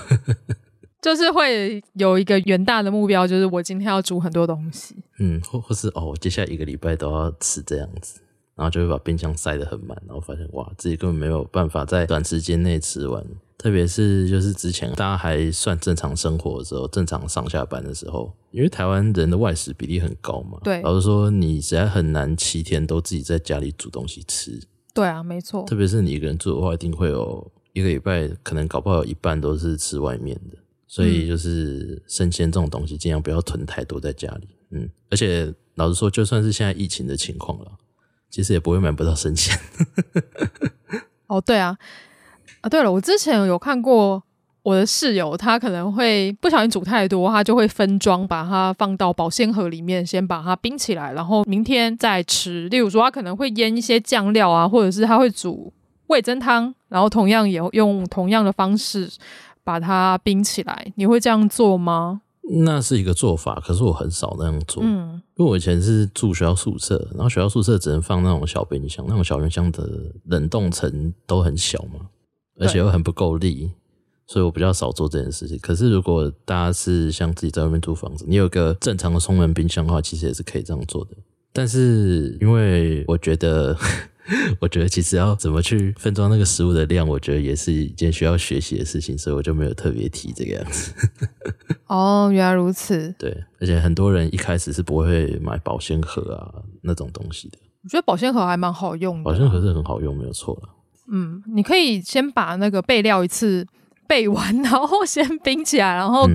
[1.02, 4.96] 就是会有一个远大的目标，就是我今天要煮很多东西。
[5.20, 8.20] 嗯，或或是哦，我接下来一个礼拜都要吃这样子，
[8.56, 13.26] 然后就会把冰箱塞得很满，然后发现哇，自己根本没有办法在短时间内吃完。
[13.58, 24.58] 特别是就是之前大家还算正常生活的时候，正常上下班的时候，因为台湾人的外食比例很高嘛，对，老实说你实在很难七天都自己在家里煮东西吃。
[24.94, 25.64] 对啊，没错。
[25.66, 30.58] 特别是你一个人住的话，一定会有一个礼拜可能搞不好有一半都是吃外面的。
[30.92, 34.48] 所以就是生鲜这种东西，尽量不要囤太多在家里。
[34.72, 37.72] 嗯，而且老实说，就算是现在疫情的情况了，
[38.32, 39.56] 其实也不会买不到生鲜。
[41.28, 41.78] 哦，对啊，
[42.62, 44.24] 啊，对了，我之前有看过
[44.64, 52.68] 我的室友，他可能会不小心煮太多，他就会分装，把它放到保鲜盒里面，先把它冰起来，然后明天再吃。
[52.70, 55.72] 例如说，他可能会腌一些酱料啊，或者是他会煮
[56.08, 59.08] 味增汤，然后同样也用同样的方式。
[59.70, 62.22] 把它冰起来，你会这样做吗？
[62.66, 64.82] 那是一个做法，可是我很少那样做。
[64.84, 69.88] 嗯，因为我以前是住学校宿舍，然后学校宿舍只能放那种小冰箱，那种小冰箱的
[70.26, 72.08] 冷冻层都很小嘛，
[72.60, 73.70] 而且又很不够力，
[74.26, 75.60] 所以我比较少做这件事情。
[75.60, 81.12] 可是如果大家是像自己在外面租房子，你有个正常的双门冰箱的话，其实也是可以这样做的。
[81.54, 83.78] 但是因为我觉得。
[84.60, 90.94] 我觉得其实要怎么去分装那个食物的量，我觉得也是一件需要学习的事情，所以我就没有特别提这个样子。
[91.88, 93.14] 哦，原来如此。
[93.18, 97.58] 对，而且很多人一开始是不会买保鲜盒啊那种东西的。
[97.84, 100.70] 我觉得保鲜盒还蛮好用的，保鲜盒是很好用，没有错了。
[101.12, 103.66] 嗯，你可以先把那个备料一次
[104.06, 106.30] 备完，然后先冰起来，然后、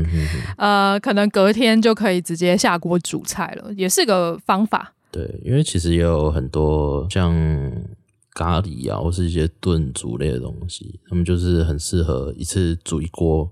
[0.57, 4.94] 呃，可能隔天就可以直接下锅煮菜了，也是个方法。
[5.15, 7.33] 对，因为其实也有很多像
[8.33, 13.49] 咖喱啊，或是一些炖煮类的东西，他们就是很适合一次煮一锅，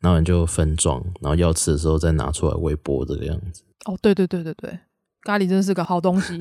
[0.00, 3.62] 然后你就分装，然后要吃的时候再拿出来微波这个样子。
[3.84, 4.78] 哦，对对对对对，
[5.24, 6.40] 咖喱真是个好东西。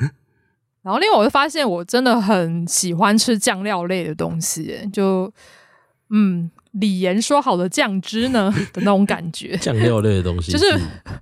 [0.80, 5.30] 然后另外我就发现，我真的很喜欢吃酱料类的东西，就
[6.08, 6.50] 嗯。
[6.72, 10.78] 李岩说好的酱汁呢 的那种感觉，酱料类的东西就是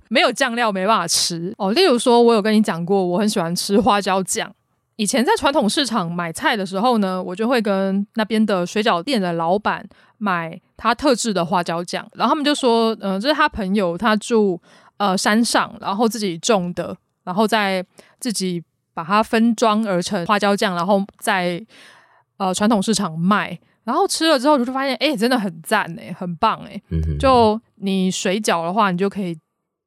[0.09, 1.71] 没有酱料没办法吃哦。
[1.71, 4.53] 例如说，我有跟你讲过，我很喜欢吃花椒酱。
[4.97, 14.59] 以前在传统市场买菜的时候呢，我就会跟那边的水饺店的老板买他特制的花椒酱，然后他们就说，嗯、呃，这是他朋友他住
[14.97, 17.85] 呃山上，然后自己种的，然后再
[18.19, 21.63] 自己把它分装而成花椒酱，然后在
[22.37, 23.57] 呃传统市场卖。
[23.87, 26.81] 然后吃了之后，就发现，哎，真的很赞哎，很棒哎。
[26.89, 27.17] 嗯哼。
[27.17, 29.39] 就你水饺的话，你就可以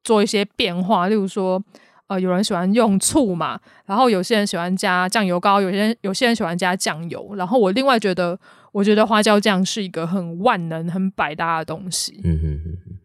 [0.03, 1.63] 做一些变化，例如说，
[2.07, 7.35] 呃，有人喜欢用醋嘛，然后有些人喜欢加酱油膏，有些人有些人喜欢加酱油。
[7.35, 8.39] 然后我另外觉得，
[8.71, 12.21] 我觉得花椒酱是一个很万能、很百搭的东西。
[12.23, 12.97] 嗯哼哼。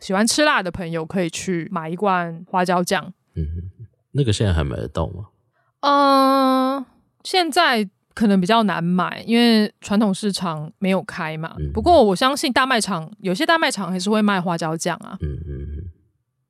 [0.00, 3.02] 喜欢吃辣的朋友可以去买一罐花椒酱。
[3.36, 3.86] 嗯哼。
[4.10, 5.28] 那个现在还买得到吗？
[5.80, 6.86] 嗯、呃，
[7.24, 7.88] 现在。
[8.14, 11.54] 可能比较难买，因为传统市场没有开嘛。
[11.58, 15.16] 嗯、不过我相信大卖场有些大卖场还是会卖花椒酱啊。
[15.20, 15.90] 嗯嗯嗯，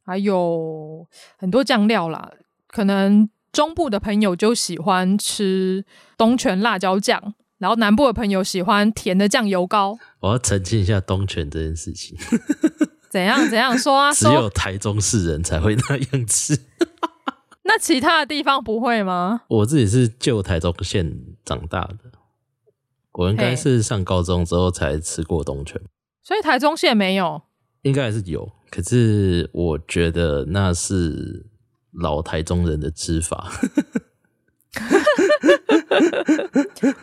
[0.05, 2.31] 还有很多酱料啦，
[2.69, 5.85] 可能中部的朋友就喜欢吃
[6.17, 9.99] 东泉辣椒酱，然后南部的朋友喜欢甜的酱油膏。
[10.21, 12.17] 我要澄清一下东泉这件事情。
[13.11, 14.11] 怎样怎样说啊？
[14.15, 16.59] 只有台中市人才会那样吃。
[17.65, 19.43] 那其他的地方不会吗？
[19.49, 21.99] 我自己是旧台中县长大的，
[23.13, 25.81] 我应该是上高中之后才吃过东泉，
[26.23, 27.43] 所以台中县没有，
[27.83, 28.51] 应该还是有。
[28.71, 31.47] 可是我觉得那是
[31.93, 33.53] 老台中人的吃法。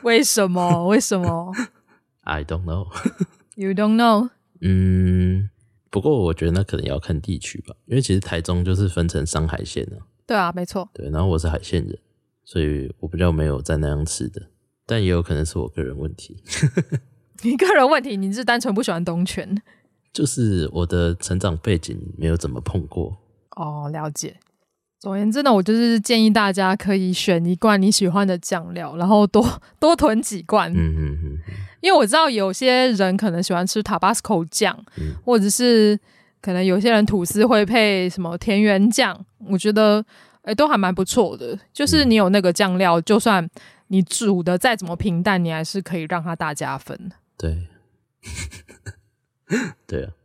[0.01, 0.87] 为什么？
[0.87, 1.53] 为什么？
[2.21, 2.87] I don't know.
[3.55, 4.29] You don't know.
[4.61, 5.49] 嗯，
[5.89, 9.97] 不过我觉得那可能要看地区吧，因为其实台中就是分成上海线的。
[10.29, 10.87] 对啊，没错。
[10.93, 11.97] 对，然后我是海鲜人，
[12.45, 14.39] 所以我比较没有在那样吃的，
[14.85, 16.37] 但也有可能是我个人问题。
[17.41, 19.59] 你个人问题，你是单纯不喜欢东泉？
[20.13, 23.17] 就是我的成长背景没有怎么碰过。
[23.55, 24.35] 哦，了解。
[24.99, 29.43] 总而言之呢，我就是建议大家可以选一罐你喜欢的酱料，然后多
[29.79, 30.71] 多囤几罐。
[30.71, 31.37] 嗯嗯嗯。
[31.81, 35.99] 因为我知道有些人可能喜欢吃 Tabasco 酱，嗯、或者是。
[36.41, 40.03] 可能有些人吐司会配什么田园酱，我觉得
[40.41, 41.57] 哎、欸、都还蛮不错的。
[41.73, 43.47] 就是你有那个酱料，就算
[43.87, 47.11] 你煮的再怎么平淡，你还是可以让它大加分。
[47.37, 47.67] 对，
[49.87, 50.11] 对啊。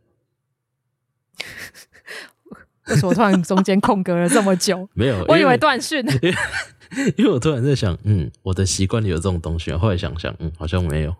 [2.87, 4.87] 为什么突然中间空格了这么久？
[4.93, 6.05] 没有，我以为断讯。
[7.17, 11.15] 因为我突然在想，嗯，我的习惯里有这种东西，后来想想，嗯，好像没有。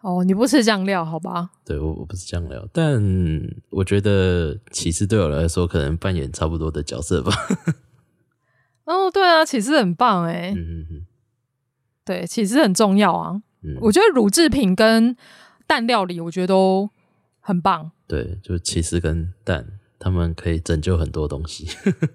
[0.00, 1.50] 哦，你不吃酱料，好吧？
[1.64, 3.02] 对，我我不吃酱料，但
[3.70, 7.32] 我觉得起司对我来说可能扮演差不多的角色吧。
[8.86, 10.52] 哦，对啊，起司很棒哎。
[10.56, 11.06] 嗯嗯嗯。
[12.04, 13.42] 对，起司很重要啊。
[13.62, 13.76] 嗯。
[13.82, 15.16] 我觉得乳制品跟
[15.66, 16.88] 蛋料理，我觉得都
[17.40, 17.90] 很棒。
[18.06, 19.66] 对，就起司跟蛋，
[19.98, 21.66] 他们可以拯救很多东西。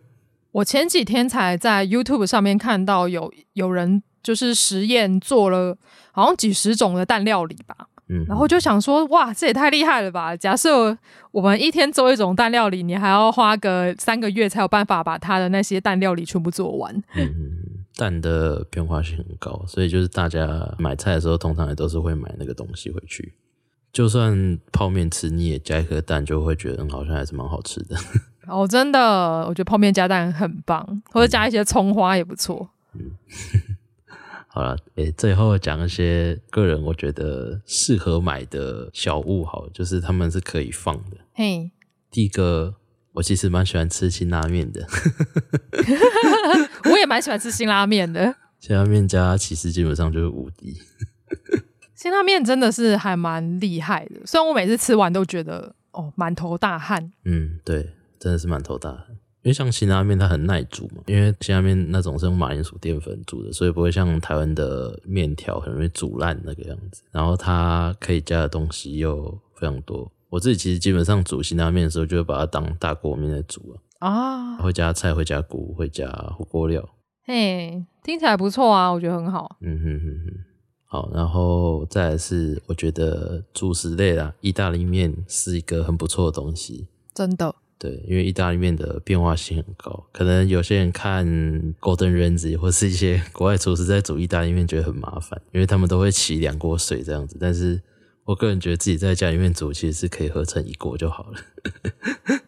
[0.53, 4.03] 我前几天才在 YouTube 上面看到有有人。
[4.23, 5.77] 就是实验做了
[6.15, 7.75] 好像几十种的蛋料理吧，
[8.07, 10.37] 嗯，然后就想说，哇，这也太厉害了吧！
[10.37, 10.95] 假设
[11.31, 16.93] 我们一天做一种蛋料理，你还要花个三个月才有办法把它的那些蛋料理全部做完。
[17.15, 17.51] 嗯嗯，
[17.95, 20.47] 蛋的变化性很高，所以就是大家
[20.77, 23.33] 买菜的时候，通常也都是会买那个东西回去。
[23.91, 27.95] 就算泡面吃腻，也加一颗蛋，就会觉得好像还是蛮好吃的。
[28.47, 32.69] 哦，真的，我觉得泡面加蛋很棒，或者加一些葱花也不错。
[32.93, 33.11] 嗯。
[34.55, 41.17] 好了，诶、欸，最后讲一些个人我觉得适合买的小物，好，就是他们是可以放的。
[41.33, 41.71] 嘿、
[42.11, 42.75] 第一个，
[43.13, 44.87] 我其实蛮喜欢吃辛拉面的，
[46.85, 48.35] 我也蛮喜欢吃辛拉面的。
[48.61, 50.77] 辛拉面家其实基本上就是无敌。
[51.97, 57.11] 辛拉面真的是还蛮厉害的，虽然我每次吃完都觉得哦满头大汗。
[57.25, 57.89] 嗯，对，
[58.19, 59.12] 真的是满头大汗。
[59.43, 67.03] 因为像辛拉面它很耐煮嘛，因为辛拉面那种是用马铃薯淀粉煮的，所以不会像台湾的面条很容易煮烂那个样子。
[67.11, 70.09] 然后它可以加的东西又非常多。
[70.29, 74.57] 我自己其实基本上煮辛拉面的时候，就会把它当大锅面来煮啊。
[74.57, 76.87] 会加菜，会加菇，会加火锅料。
[77.25, 79.57] 嘿，听起来不错啊，我觉得很好。
[79.59, 80.33] 嗯哼哼哼，
[80.85, 81.11] 好。
[81.13, 86.87] 然后再来是，我觉得主食类啦，意大利面是一个很不错的东西。
[87.13, 87.53] 真的。
[87.83, 91.27] 对，因为意大利面的变化性很高，可能有些人看
[91.81, 97.35] Golden Ramsay 或是一些国外厨师在煮意大利面觉得很麻烦，因为他们都会起两锅水这样子。
[97.41, 97.81] 但是
[98.23, 101.39] 我个人觉得自己在家里面煮，其实是可以合成一锅就好了。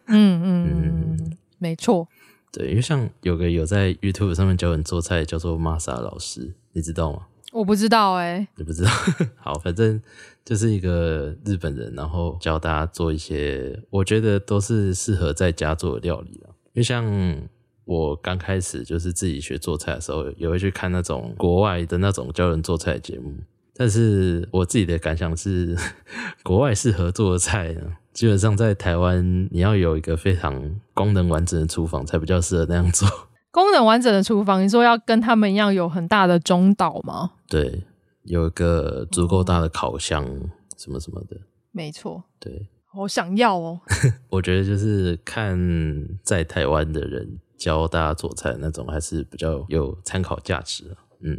[0.06, 2.08] 嗯 嗯嗯，没错。
[2.50, 7.26] 对，因为像有个有在 YouTube 上面教人做菜，叫做 Masa 老师，你知道吗？
[7.56, 8.90] 我不知道哎、欸，你不知道？
[9.40, 9.98] 好，反正
[10.44, 16.50] 就是一个日本人，然后教大家做一些，我觉得都是适合在家做的料理了。
[16.74, 17.04] 因为像
[17.86, 23.34] 我刚开始就是自己学做菜的时候，也会去看那种国外的那种教人做菜的节目。
[23.78, 25.74] 但是我自己的感想是，
[26.44, 33.08] 国外适合做的菜呢，基本上在台湾你要有一个非常功能完整的厨房，才比较适合那样做。
[33.56, 37.30] 功能完整的厨房，你说要跟他们一样有很大的中岛吗？
[37.48, 37.84] 对，
[38.24, 40.22] 有一个足够大的烤箱，
[40.76, 41.38] 什么什么的。
[41.72, 42.22] 没错。
[42.38, 43.80] 对，我想要哦。
[44.28, 45.58] 我觉得就是看
[46.22, 50.94] 在台湾的人教大家做菜那种，还是比较有参考价值。
[51.22, 51.34] 嗯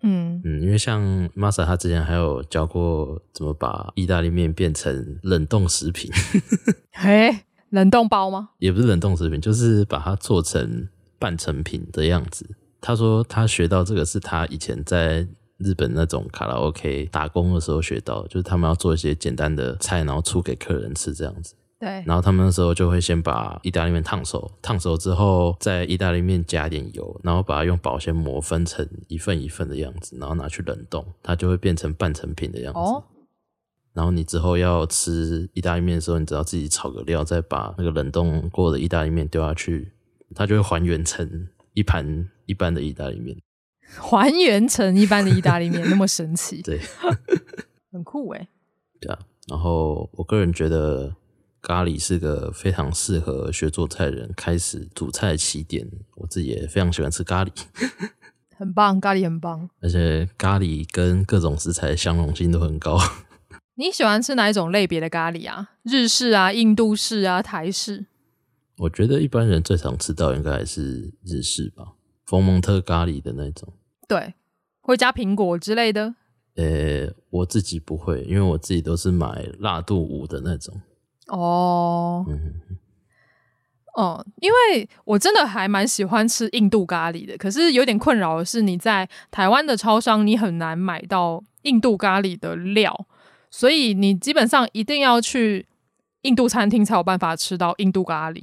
[0.00, 1.02] 嗯嗯，因为像
[1.36, 6.10] Masa 他之前还有教过怎么把意大利面变成冷冻食品。
[6.96, 8.48] 嘿，冷冻包吗？
[8.56, 10.88] 也不是冷冻食品，就是把它做成。
[11.18, 12.48] 半成品的样子，
[12.80, 15.26] 他说他学到这个是他以前在
[15.58, 21.54] 日本那种卡拉 OK 打工的时候学到，就是他们要做一些简单的菜，然后出给客人吃这样子。
[21.80, 32.80] 对，然后他们那时候就会先把意大利面烫熟，烫熟之后在意大利面加点油，然后把它用保鲜膜分成一份一份的样子，然后拿去冷冻，它就会变成半成品的样子。
[32.80, 33.04] 哦。
[33.92, 39.92] 然后你之后要吃意大利面的时候，你只要自己炒个料，再把那个冷冻过的意大利面丢下去，
[40.34, 43.36] 它就会还原成一盘一般的意大利面。
[43.96, 46.60] 还原成一般的意大利面，那么神奇？
[46.62, 46.80] 对，
[47.92, 48.48] 很酷哎。
[49.00, 49.18] 对啊，
[49.48, 51.14] 然后我个人觉得。
[51.60, 55.84] 咖喱是个非常适合学做菜的人开始煮菜的起点。
[56.14, 57.50] 我自己也非常喜欢吃咖喱，
[58.56, 59.68] 很棒，咖喱很棒。
[59.80, 62.96] 而且咖喱跟各种食材的相容性都很高。
[63.74, 65.70] 你喜欢吃哪一种类别的咖喱啊？
[65.82, 68.06] 日式啊、印度式啊、台式？
[68.78, 73.72] 我觉得一般人最常吃到应该还是日式吧，佛蒙特咖喱的那种。
[74.06, 74.34] 对，
[74.80, 76.14] 会加苹果之类的。
[76.54, 80.80] 呃，我自己不会，因为我自己都是买辣度五的那种。
[81.26, 82.78] 哦，嗯，
[83.94, 93.06] 哦，因为我真的还蛮喜欢吃印度咖喱的，可是有点困扰的是，你在台湾的超商你很难买到印度咖喱的料，
[93.50, 95.66] 所以你基本上一定要去
[96.22, 98.42] 印度餐厅才有办法吃到印度咖喱。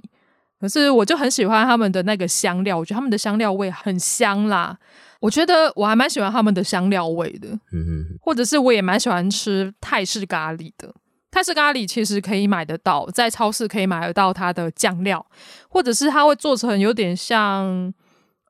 [0.66, 4.76] 可是我就很喜欢他们的那个香料，我觉得他们的香料味很香啦。
[5.20, 10.91] 我觉得我还蛮喜欢他们的香料味的，嗯嗯，或者是我也蛮喜欢吃泰式咖喱的。
[11.30, 15.24] 泰式咖喱其实可以买得到，在超市可以买得到它的酱料，
[15.70, 17.93] 或者是它会做成有点像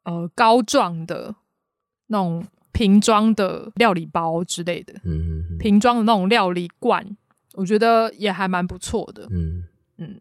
[0.04, 1.36] 呃膏状的
[2.08, 7.06] 那种瓶装的料理包之类的，嗯，瓶装的那种料理罐，
[7.56, 9.64] 我觉得也还蛮不错的，嗯
[9.98, 10.20] 嗯，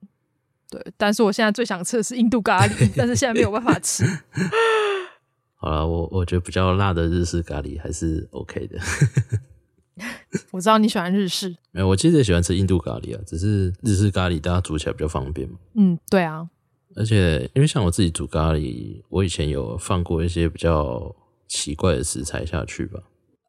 [0.70, 0.80] 对。
[0.96, 4.04] 但是我现在最想吃的是印度咖喱， 但是现在没有办法吃。
[5.56, 8.78] 好了，我我觉得比较辣的日式咖喱还是 OK 的。
[10.50, 15.56] 我知道你喜欢日式，没有，我其实也喜欢吃印度咖喱啊，只是日式咖喱大家煮起来比较方便嘛。
[15.74, 16.48] 嗯，对啊，
[16.96, 21.14] 而且因为像我自己煮咖喱，我以前有放过一些比较
[21.48, 23.00] 奇怪的食材下去吧。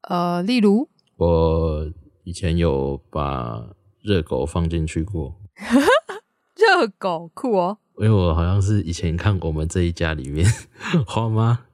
[0.08, 0.88] 呃，例如
[1.18, 1.92] 我
[2.24, 3.62] 以前有把
[4.04, 5.36] 热狗放进去过。
[6.56, 10.50] 热狗酷哦，因为我好像是以前看我们这一家里面
[11.06, 11.66] 花妈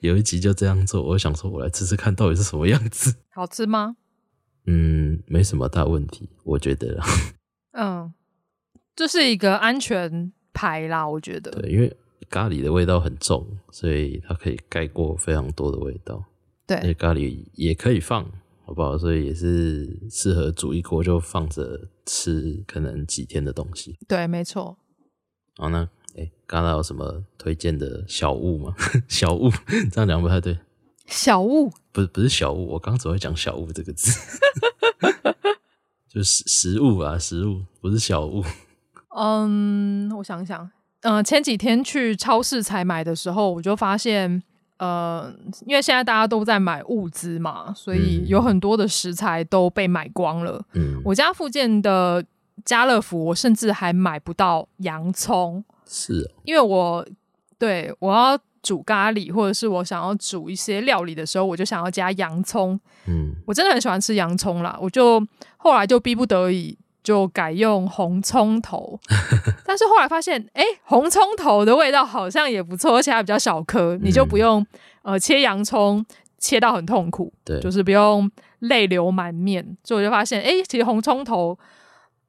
[0.00, 3.96] 有一集就这样做，我想说我来吃吃看到底是什么样子，好吃吗？
[4.66, 7.00] 嗯，没什么大问题，我觉得。
[7.72, 8.12] 嗯，
[8.94, 11.50] 这是一个安全牌啦，我觉得。
[11.50, 11.96] 对，因为
[12.28, 16.24] 咖喱的味道很重，所以它可以盖过非常多的味道。
[16.66, 18.30] 对，而且咖喱也可以放，
[18.68, 18.98] 好不好？
[18.98, 23.96] 所以也是适合煮一锅就放着吃，可能几天的东西。
[24.06, 24.76] 对，没错。
[25.56, 25.88] 好，那
[26.18, 28.74] 哎，刚刚有什么推荐的小物吗？
[29.08, 29.50] 小物
[29.90, 30.58] 这样讲不太对。
[31.06, 34.12] 小物不是不是小物，我刚只会讲小物这个字，
[36.06, 38.44] 就是食物啊，食物不是小物。
[39.16, 44.42] 嗯，我想想，嗯、呃，前几天去超市采买的时候，我就发现，
[44.78, 45.32] 呃，
[45.66, 50.64] 因为现在大家都在买物资嘛，所以有很多的食材都被买光了。
[50.74, 52.24] 嗯，我家附近的
[52.64, 55.64] 家乐福，我甚至还买不到洋葱。
[55.86, 57.06] 是、哦，因为我
[57.58, 58.38] 对我要。
[58.60, 62.78] 煮咖喱，或者是我想要煮一些料理的时候，我就想要加洋葱。
[63.06, 65.24] 嗯，我真的很喜欢吃洋葱啦，我就
[65.56, 66.76] 后来就逼不得已
[67.08, 69.00] 就改用红葱头。
[69.64, 74.64] 但是后来发现，哎、欸，红葱头的味道好像也不错，而且还比较小颗，嗯、你就不用
[75.00, 76.04] 呃切洋葱
[76.36, 79.64] 切到很痛苦，对，就是不用泪流满面。
[79.82, 81.58] 所以我就发现，哎、欸，其实红葱头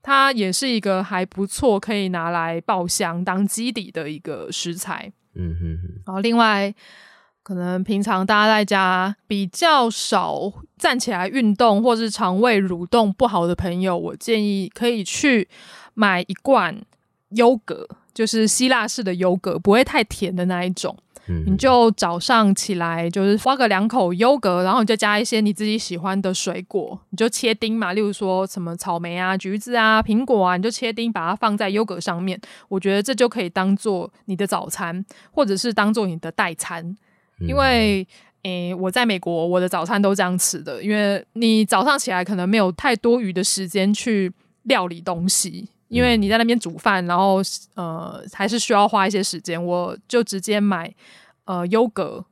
[0.01, 5.11] 它也是一个还不错，可以拿来爆香当基底的一个食材。
[5.35, 6.73] 嗯哼哼，然后另外，
[7.49, 15.49] 可能平常大家在家比较少站起来运动，或是肠胃蠕动不好的朋友，我建议可以去
[15.95, 16.79] 买一罐
[17.29, 20.95] 优格，就是希腊式的优格，不会太甜的那一种。
[21.47, 32.39] 你就早上起来，就是挖个两口优格，然后你就加一些你自己喜欢的水果，你就切丁嘛，例如说什么草莓啊、橘子啊、苹果啊，你就切丁，把它放在优格上面。
[32.67, 36.95] 我觉得这就可以当做你的早餐，或者是当做你的代餐。
[37.41, 38.07] 因为，
[38.43, 40.81] 诶，我在美国，我的早餐都这样吃的。
[40.83, 44.31] 因为你早上起来可能没有太多余的时间去
[44.63, 47.41] 料理东西，因为你在那边煮饭，然后
[47.75, 49.63] 呃，还是需要花一些时间。
[49.63, 50.93] 我就直接买。
[51.45, 52.23] 呃，优格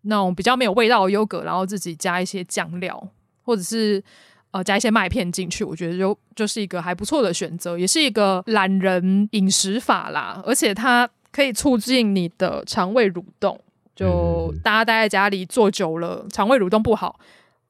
[0.00, 3.10] 那种比较没有味道的优格，然后自己加一些酱料，
[3.42, 4.02] 或者是
[4.50, 10.42] 呃加一些麦片进去，我觉得就就是一个还不错的选择，也是一个懒人饮食法啦。
[10.46, 13.60] 而且它可以促进你的肠胃蠕动，
[13.96, 17.18] 就大家待在家里坐久了，肠胃蠕动不好，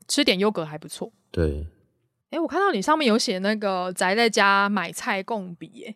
[0.09, 1.11] 吃点优格还不错。
[1.31, 1.66] 对。
[2.31, 5.95] 哎，我看到你上面有写那个宅在家买菜共笔，哎。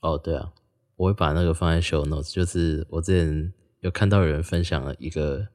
[0.00, 0.52] 哦，对啊，
[0.94, 5.48] 我会把那个放在 show notes，就是我之前有看到有人分享了一个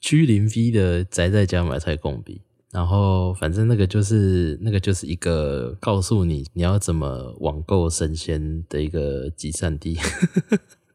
[0.00, 2.42] 居零 V 的宅在家买菜共笔，
[2.72, 9.96] 然后反正那个就是那个就是一个告诉你你要怎么网购生鲜的一个集散地。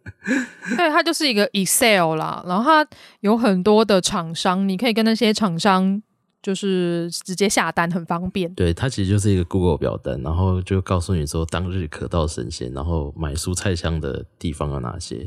[0.78, 2.88] 对，它就是一个 Excel 啦，然后它
[3.20, 6.02] 有很多的厂商，你可以跟那些厂商。
[6.44, 15.18] 就是直接下单很方便，对，它其实就是一个 Google 表单，然后就告诉你说当日可到生鲜，然后买蔬菜箱的地方有哪些，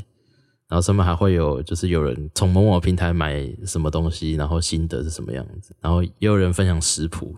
[0.67, 7.33] 然后上面还会有就是有人从某某平台买什么东西，然后心得是什么样子，然后也有人分享食谱，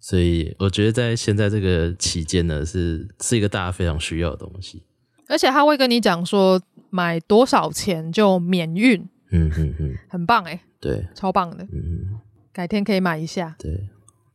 [0.00, 4.82] 所以我觉得在现在这个期间呢，是是一个大家非常需要的东西，
[5.28, 6.60] 而且他会跟你讲说
[6.90, 9.00] 买多少钱就免运，
[9.30, 12.20] 嗯嗯嗯，很棒哎，对，超棒的，嗯。
[12.54, 13.56] 改天可以买一下。
[13.58, 13.88] 对，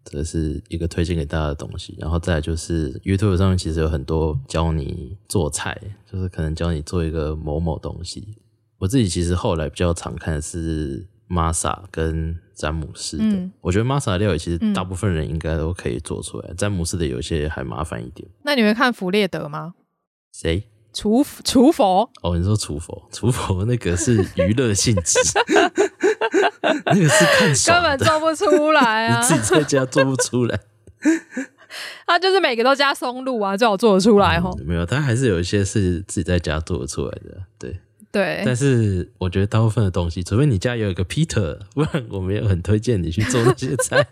[0.04, 1.96] 这是一个推荐给大家的东西。
[2.00, 5.80] 然后再来就是 YouTube 上面其实有很多教你做菜，
[6.12, 8.36] 就是可能教你做一个某某东西。
[8.80, 13.24] 我自己其实后来比较常看的是 Masa 跟詹姆斯的。
[13.24, 18.28] 嗯、我觉得 Masa 的料理其实大部分人应该都可以做出来，詹姆斯的有些还麻烦一点。
[18.42, 19.76] 那你会看弗列德吗？
[20.34, 20.64] 谁？
[20.98, 22.10] 厨厨佛？
[22.24, 23.08] 哦，你说厨佛？
[23.12, 25.20] 厨佛那个是娱乐性质。
[26.88, 29.22] 那个是看，根本做不出来啊！
[29.22, 30.60] 你自己在家做不出来，
[32.08, 34.66] 他就是每个都加松露啊，最好做得出来哦、嗯。
[34.66, 37.80] 没有，他还是有一些是自己在家做得出来的，对
[38.12, 38.42] 对。
[38.44, 44.04] 但是我觉得大部分的东西，除非你家有一个 Peter，不然我没有很推荐你去做那些菜。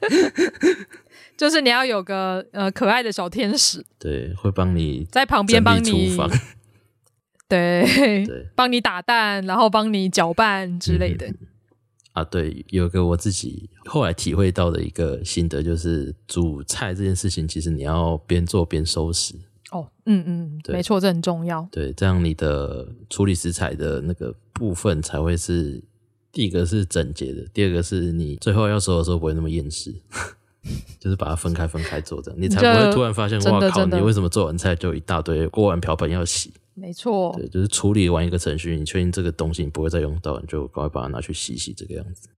[1.35, 6.15] 就是你要有个呃可爱的小天使，对，会帮你在旁边帮你，
[7.47, 11.27] 对对，帮你打蛋，然后帮你搅拌之类的。
[11.27, 11.37] 嗯
[12.13, 19.35] 啊，对，有个我自己后来体会到的一个心得，就是煮菜这件事情，其实你要边做边收拾。
[19.71, 21.67] 哦，嗯嗯，对没错，这很重要。
[21.73, 25.83] 对，这样你的处理食材的那个部分才会是
[26.31, 29.93] 第一个是整洁的，第二个是你最后要收的时候不会那么厌食，
[30.97, 36.53] 就是把它分开分开做，这样你才不会突然发现，哇靠，你为什么做完菜就一大堆锅碗瓢盆要洗？
[36.75, 42.29] 没错，对，就是处理完一个程序，你确定这个东西你不会再用到，你就赶快把它拿去洗洗，这个样子。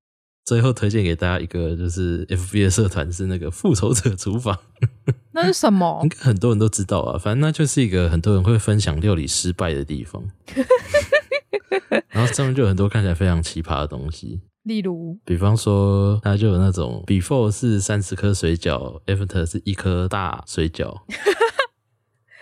[0.45, 4.57] 最后推荐给大家一个，就是 FB 的社团是那个复仇者厨房。
[5.33, 5.99] 那是什么？
[6.03, 10.23] 应该很多人都知道啊，反正那就是一个很多人会分享料理失败的地方。
[12.09, 21.01] 然后上面就有很多看起来非常奇葩的东西，例如，比方说，它就有那种 before 是三十颗水饺，after 是一颗大水饺。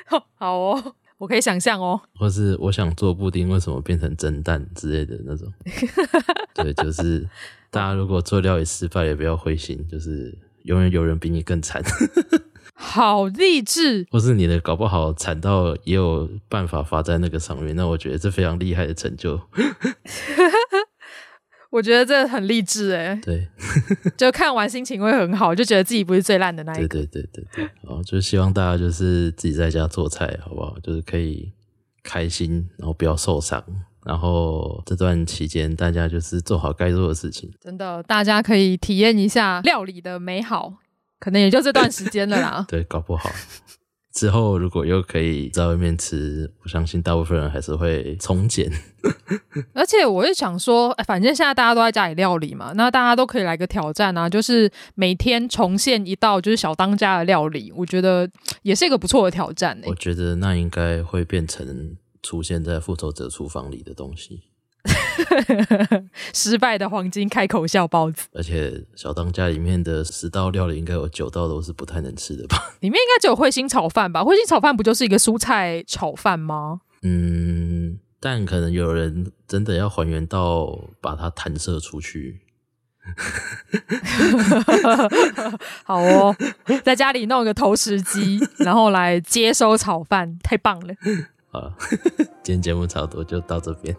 [0.35, 0.95] 好哦。
[1.17, 5.51] 我可以想象哦， 或是我想做布丁，为什么变成蒸蛋之类的那种？
[6.53, 7.27] 对，就是
[7.69, 11.81] 大家如果做料理失败，也不要灰心，就是永远有人比你更惨。
[12.77, 19.39] 好励志，或是你的搞不好惨到也有办法发在那个上面，那我觉得这非常厉害的成就。
[21.75, 23.45] 我觉得这很励志诶，对，
[24.15, 26.87] 就看完心情会很好，就觉得自己不是最烂的那一个。
[26.87, 30.77] 对对对对对，哦，就希望大家就是自己在家做菜，好不好？
[30.81, 31.51] 就是可以
[32.01, 33.61] 开心，然后不要受伤，
[34.05, 37.51] 然后这段期间大家就是做好该做的事情。
[37.59, 40.75] 真的，大家可以体验一下料理的美好，
[41.19, 42.65] 可能也就这段时间了啦。
[42.71, 43.29] 对，搞不好。
[44.15, 48.71] 之后如果又可以在外面吃，我相信大部分人还是会从简。
[49.75, 58.27] 而且我是想说，反正现在大家都在家里料理嘛，那大家都可以来个挑战啊，就是每天重现一道就是小当家的料理，我觉得
[58.61, 59.89] 也是一个不错的挑战欸。
[59.89, 64.43] 我觉得那应该会变成出现在复仇者厨房里的东西。
[66.33, 72.57] 失败的黄金开口笑包子，而且小当家里面的十道料理，应该有九道都是不太能吃的吧？
[72.81, 74.21] 里面应该只有彗星炒饭吧？
[74.21, 76.81] 彗星炒饭不就是一个蔬菜炒饭吗？
[77.03, 82.41] 嗯，但可能有人真的要还原到把它弹射出去。
[85.83, 86.35] 好哦，
[86.83, 90.93] 在家里弄一个投石机，然后来接收炒饭，太棒了。
[91.55, 91.71] 好，
[92.43, 93.95] 今天节目差不多就到这边。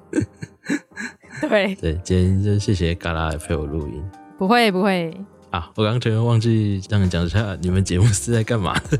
[1.40, 4.04] 对对，今天就谢谢嘎啦来陪我录音。
[4.36, 5.10] 不会不会
[5.50, 8.98] 啊，我刚刚全都忘记让你讲一下你们节目是在干嘛的。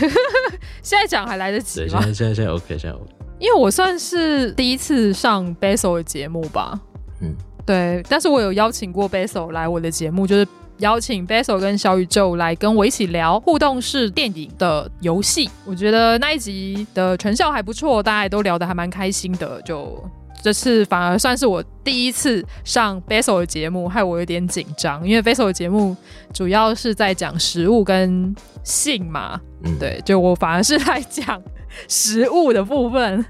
[0.82, 1.86] 现在讲还来得及吗？
[1.86, 3.12] 对，现在现在现在 OK，现在 OK。
[3.38, 6.80] 因为我算是第一次上 Basil 的节目吧。
[7.20, 7.34] 嗯，
[7.66, 10.48] 对，但是我有邀请过 Basil 来我的节目，就是。
[10.82, 19.96] 邀请 Basil 跟小宇宙来跟我一起聊互动式电影的游戏，我觉得那一集的成效还不错，大家也都聊得还蛮开心的，就
[20.42, 25.96] 这次反而算是我第一次上 Basil 的节目，害我有点紧张，因为 Basil 的节目
[26.34, 31.40] 主要是在讲食物跟性嘛，嗯，对，就我反而是在讲
[31.86, 33.24] 食物的部分。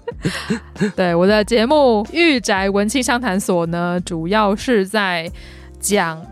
[0.94, 5.32] 对，我的节目《御宅文青商谈所》呢，主要是在
[5.80, 6.22] 讲。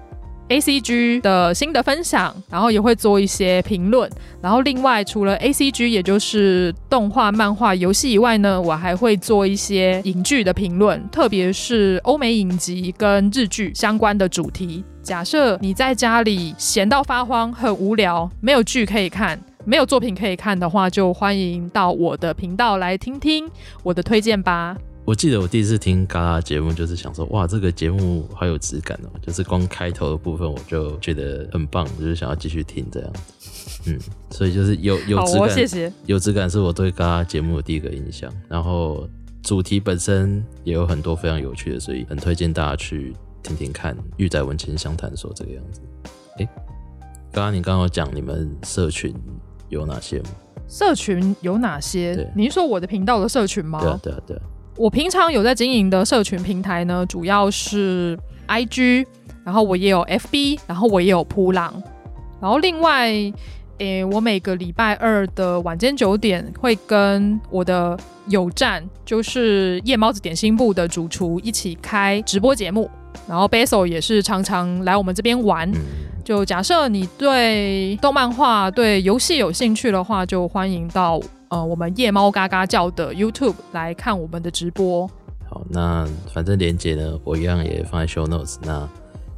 [0.48, 4.10] A C G 的新的分享，然后也会做一些评论。
[4.42, 14.84] 然后另外，除了 A C G，也就是动画、漫画、游戏以外呢，我还会做一些影剧的评论，特别是欧美影集跟日剧相关的主题。
[15.02, 23.48] 假设你在家里闲到发慌、很无聊，没有剧可以看，没有作品可以看的话，就欢迎到我的频道来听听
[23.82, 24.76] 我的推荐吧。
[25.06, 29.10] 我记得我第一次听嘎啦节目，就是想说，哇，这个节目好有质感哦！
[29.20, 33.12] 就是光开头的部分，我就觉得很棒，就是想要继续听这样。
[33.86, 33.98] 嗯，
[34.30, 35.92] 所以就是有有质感，谢谢。
[36.06, 38.32] 有质感是我对嘎啦节目的第一个印象。
[38.48, 39.06] 然后
[39.42, 45.82] 主题本身也有很多非常有趣的，所以很推荐大家去听听看《玉仔文青相谈所》这个样子。
[46.38, 46.48] 诶，
[47.30, 49.14] 刚刚你刚刚有讲你们社群
[49.68, 50.30] 有哪些吗？
[50.66, 52.14] 社群有哪些？
[52.14, 53.80] 对，你是说我的频道的社群吗？
[53.82, 54.42] 对啊，对啊，对啊。
[54.76, 58.18] 我平常有在经营的社群平台呢，主要是
[58.48, 59.06] IG，
[59.44, 61.72] 然后我也有 FB，然后我也有扑浪，
[62.40, 63.32] 然后另外，诶、
[63.78, 67.96] 欸，我每个礼拜二的晚间九点会跟我的
[68.28, 72.90] 友站，就是夜猫子点心部的主厨一起开直播节目，
[73.28, 75.70] 然后 Basil 也是常常来我们这边玩。
[76.24, 81.20] 就假设你对动漫画、对游戏有兴趣的话，就欢迎到。
[81.54, 85.08] 呃，我们夜猫嘎嘎叫的 YouTube 来看我们的直播。
[85.48, 88.56] 好，那反正连接呢，我一样也放在 Show Notes。
[88.62, 88.80] 那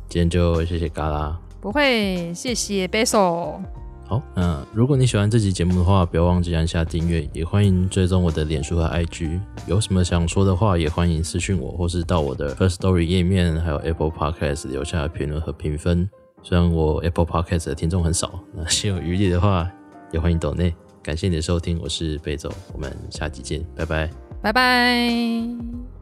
[0.08, 3.60] 今天就谢谢嘎啦，不会，谢谢 Basil。
[4.06, 9.38] 好，那如果你喜欢这期节目的话，不要忘记按下订阅，也欢迎追踪我的脸书和 IG。
[9.66, 16.08] 有什么想说的话，也欢迎私讯我，或是到我的 First Story 页面，还有 Apple Podcast 留下评论和评分。
[16.42, 19.70] 虽然我 Apple Podcast 的听众很少，那心有余力的话，
[20.12, 20.72] 也欢迎抖内。
[21.06, 24.10] 感谢你的收听，我是贝总，我们下期见，拜拜，
[24.42, 25.95] 拜拜。